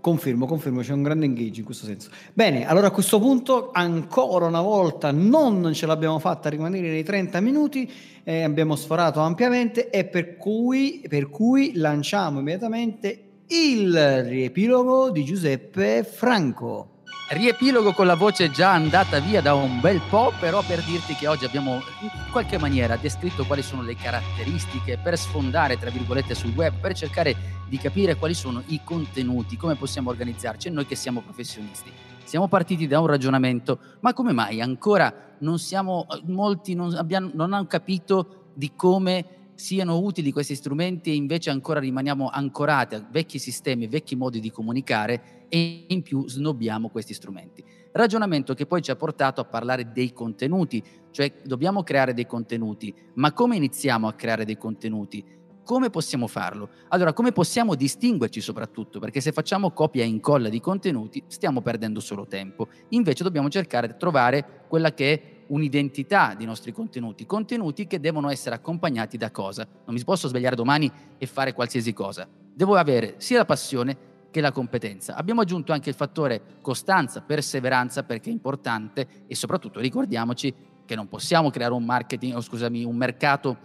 [0.00, 2.08] Confermo, confermo, c'è un grande engage in questo senso.
[2.32, 7.40] Bene, allora a questo punto ancora una volta non ce l'abbiamo fatta rimanere nei 30
[7.40, 7.90] minuti,
[8.22, 16.04] eh, abbiamo sforato ampiamente e per cui, per cui lanciamo immediatamente il riepilogo di Giuseppe
[16.04, 16.96] Franco.
[17.30, 21.26] Riepilogo con la voce già andata via da un bel po', però per dirti che
[21.26, 26.52] oggi abbiamo in qualche maniera descritto quali sono le caratteristiche per sfondare, tra virgolette, sul
[26.54, 27.34] web, per cercare
[27.66, 31.90] di capire quali sono i contenuti, come possiamo organizzarci, noi che siamo professionisti.
[32.24, 37.54] Siamo partiti da un ragionamento, ma come mai ancora non siamo, molti non, abbiamo, non
[37.54, 43.40] hanno capito di come siano utili questi strumenti e invece ancora rimaniamo ancorati a vecchi
[43.40, 47.64] sistemi, vecchi modi di comunicare e in più snobbiamo questi strumenti.
[47.90, 50.80] Ragionamento che poi ci ha portato a parlare dei contenuti,
[51.10, 55.24] cioè dobbiamo creare dei contenuti, ma come iniziamo a creare dei contenuti?
[55.64, 56.70] Come possiamo farlo?
[56.90, 59.00] Allora, come possiamo distinguerci soprattutto?
[59.00, 62.68] Perché se facciamo copia e incolla di contenuti stiamo perdendo solo tempo.
[62.90, 68.30] Invece dobbiamo cercare di trovare quella che è un'identità dei nostri contenuti, contenuti che devono
[68.30, 69.66] essere accompagnati da cosa?
[69.84, 72.28] Non mi posso svegliare domani e fare qualsiasi cosa.
[72.54, 73.96] Devo avere sia la passione
[74.30, 75.14] che la competenza.
[75.14, 81.08] Abbiamo aggiunto anche il fattore costanza, perseveranza perché è importante e soprattutto ricordiamoci che non
[81.08, 83.58] possiamo creare un marketing, o scusami, un mercato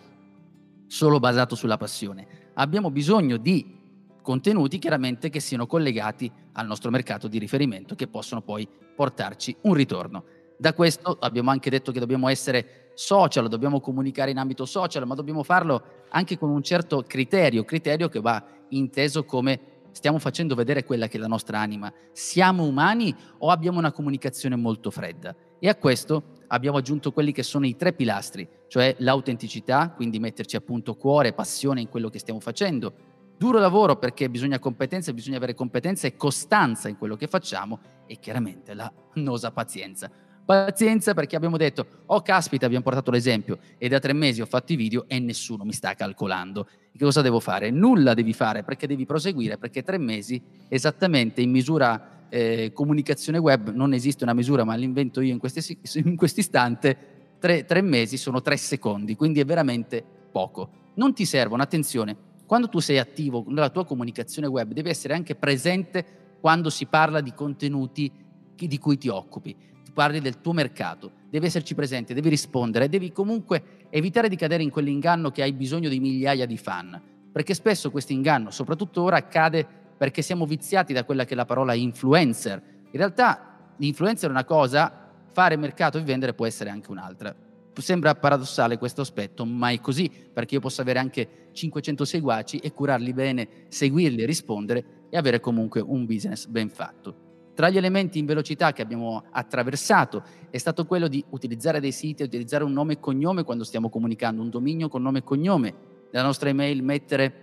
[0.87, 2.51] solo basato sulla passione.
[2.55, 3.79] Abbiamo bisogno di
[4.21, 9.73] contenuti chiaramente che siano collegati al nostro mercato di riferimento che possono poi portarci un
[9.73, 10.23] ritorno.
[10.63, 15.13] Da questo abbiamo anche detto che dobbiamo essere social, dobbiamo comunicare in ambito social, ma
[15.13, 19.59] dobbiamo farlo anche con un certo criterio, criterio che va inteso come
[19.91, 21.91] stiamo facendo vedere quella che è la nostra anima.
[22.13, 25.35] Siamo umani o abbiamo una comunicazione molto fredda?
[25.59, 30.55] E a questo abbiamo aggiunto quelli che sono i tre pilastri, cioè l'autenticità, quindi metterci
[30.55, 32.93] appunto cuore e passione in quello che stiamo facendo,
[33.37, 38.17] duro lavoro perché bisogna competenza, bisogna avere competenza e costanza in quello che facciamo e
[38.17, 40.09] chiaramente la nosa pazienza.
[40.45, 44.73] Pazienza perché abbiamo detto, oh caspita, abbiamo portato l'esempio e da tre mesi ho fatto
[44.73, 46.67] i video e nessuno mi sta calcolando.
[46.91, 47.69] che cosa devo fare?
[47.69, 53.69] Nulla devi fare perché devi proseguire, perché tre mesi esattamente in misura eh, comunicazione web
[53.69, 55.39] non esiste una misura, ma l'invento io in,
[56.17, 56.97] questo istante,
[57.39, 60.69] tre, tre mesi sono tre secondi, quindi è veramente poco.
[60.95, 65.35] Non ti servono, attenzione, quando tu sei attivo nella tua comunicazione web devi essere anche
[65.35, 66.05] presente
[66.41, 68.11] quando si parla di contenuti
[68.55, 73.87] di cui ti occupi parli del tuo mercato, devi esserci presente, devi rispondere, devi comunque
[73.89, 78.11] evitare di cadere in quell'inganno che hai bisogno di migliaia di fan, perché spesso questo
[78.11, 79.65] inganno, soprattutto ora, accade
[79.97, 82.61] perché siamo viziati da quella che è la parola influencer.
[82.91, 87.33] In realtà l'influencer è una cosa, fare mercato e vendere può essere anche un'altra.
[87.75, 92.71] Sembra paradossale questo aspetto, ma è così, perché io posso avere anche 500 seguaci e
[92.71, 97.22] curarli bene, seguirli, rispondere e avere comunque un business ben fatto.
[97.53, 102.23] Tra gli elementi in velocità che abbiamo attraversato è stato quello di utilizzare dei siti,
[102.23, 105.75] utilizzare un nome e cognome quando stiamo comunicando, un dominio con nome e cognome,
[106.11, 107.33] nella nostra email mettere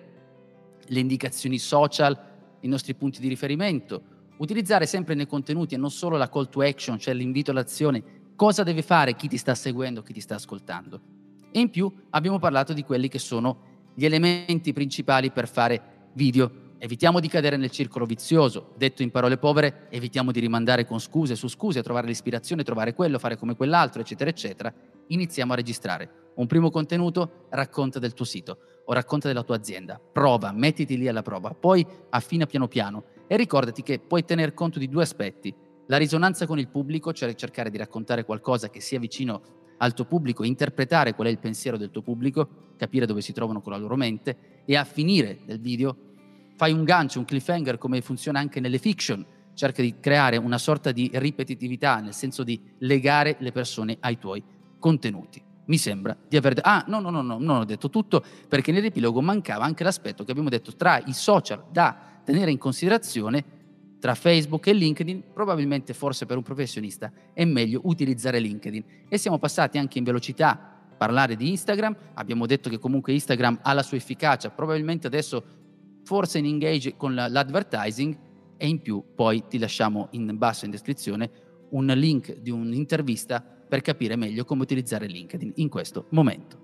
[0.84, 2.18] le indicazioni social,
[2.60, 4.02] i nostri punti di riferimento,
[4.38, 8.02] utilizzare sempre nei contenuti e non solo la call to action, cioè l'invito all'azione,
[8.34, 11.00] cosa deve fare chi ti sta seguendo, chi ti sta ascoltando.
[11.52, 16.68] E in più abbiamo parlato di quelli che sono gli elementi principali per fare video
[16.82, 21.36] Evitiamo di cadere nel circolo vizioso, detto in parole povere, evitiamo di rimandare con scuse
[21.36, 24.72] su scuse, trovare l'ispirazione, trovare quello, fare come quell'altro, eccetera, eccetera.
[25.08, 26.30] Iniziamo a registrare.
[26.36, 30.00] Un primo contenuto, racconta del tuo sito o racconta della tua azienda.
[30.00, 34.78] Prova, mettiti lì alla prova, poi affina piano piano e ricordati che puoi tener conto
[34.78, 35.54] di due aspetti.
[35.86, 39.42] La risonanza con il pubblico, cioè cercare di raccontare qualcosa che sia vicino
[39.76, 43.60] al tuo pubblico, interpretare qual è il pensiero del tuo pubblico, capire dove si trovano
[43.60, 46.08] con la loro mente e a finire del video
[46.60, 50.92] fai un gancio, un cliffhanger come funziona anche nelle fiction, cerca di creare una sorta
[50.92, 54.44] di ripetitività, nel senso di legare le persone ai tuoi
[54.78, 55.42] contenuti.
[55.64, 58.72] Mi sembra di aver detto, ah no, no, no, no, non ho detto tutto, perché
[58.72, 63.42] nell'epilogo mancava anche l'aspetto che abbiamo detto tra i social da tenere in considerazione,
[63.98, 68.84] tra Facebook e LinkedIn, probabilmente forse per un professionista è meglio utilizzare LinkedIn.
[69.08, 73.60] E siamo passati anche in velocità a parlare di Instagram, abbiamo detto che comunque Instagram
[73.62, 75.59] ha la sua efficacia, probabilmente adesso
[76.10, 78.18] forse in engage con l'advertising
[78.56, 81.30] e in più poi ti lasciamo in basso in descrizione
[81.70, 86.58] un link di un'intervista per capire meglio come utilizzare LinkedIn in questo momento.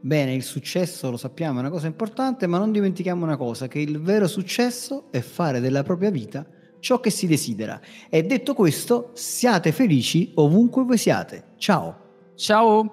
[0.00, 3.80] Bene, il successo lo sappiamo è una cosa importante, ma non dimentichiamo una cosa, che
[3.80, 6.46] il vero successo è fare della propria vita
[6.78, 7.80] ciò che si desidera.
[8.08, 11.54] E detto questo, siate felici ovunque voi siate.
[11.56, 12.04] Ciao!
[12.36, 12.92] Ciao!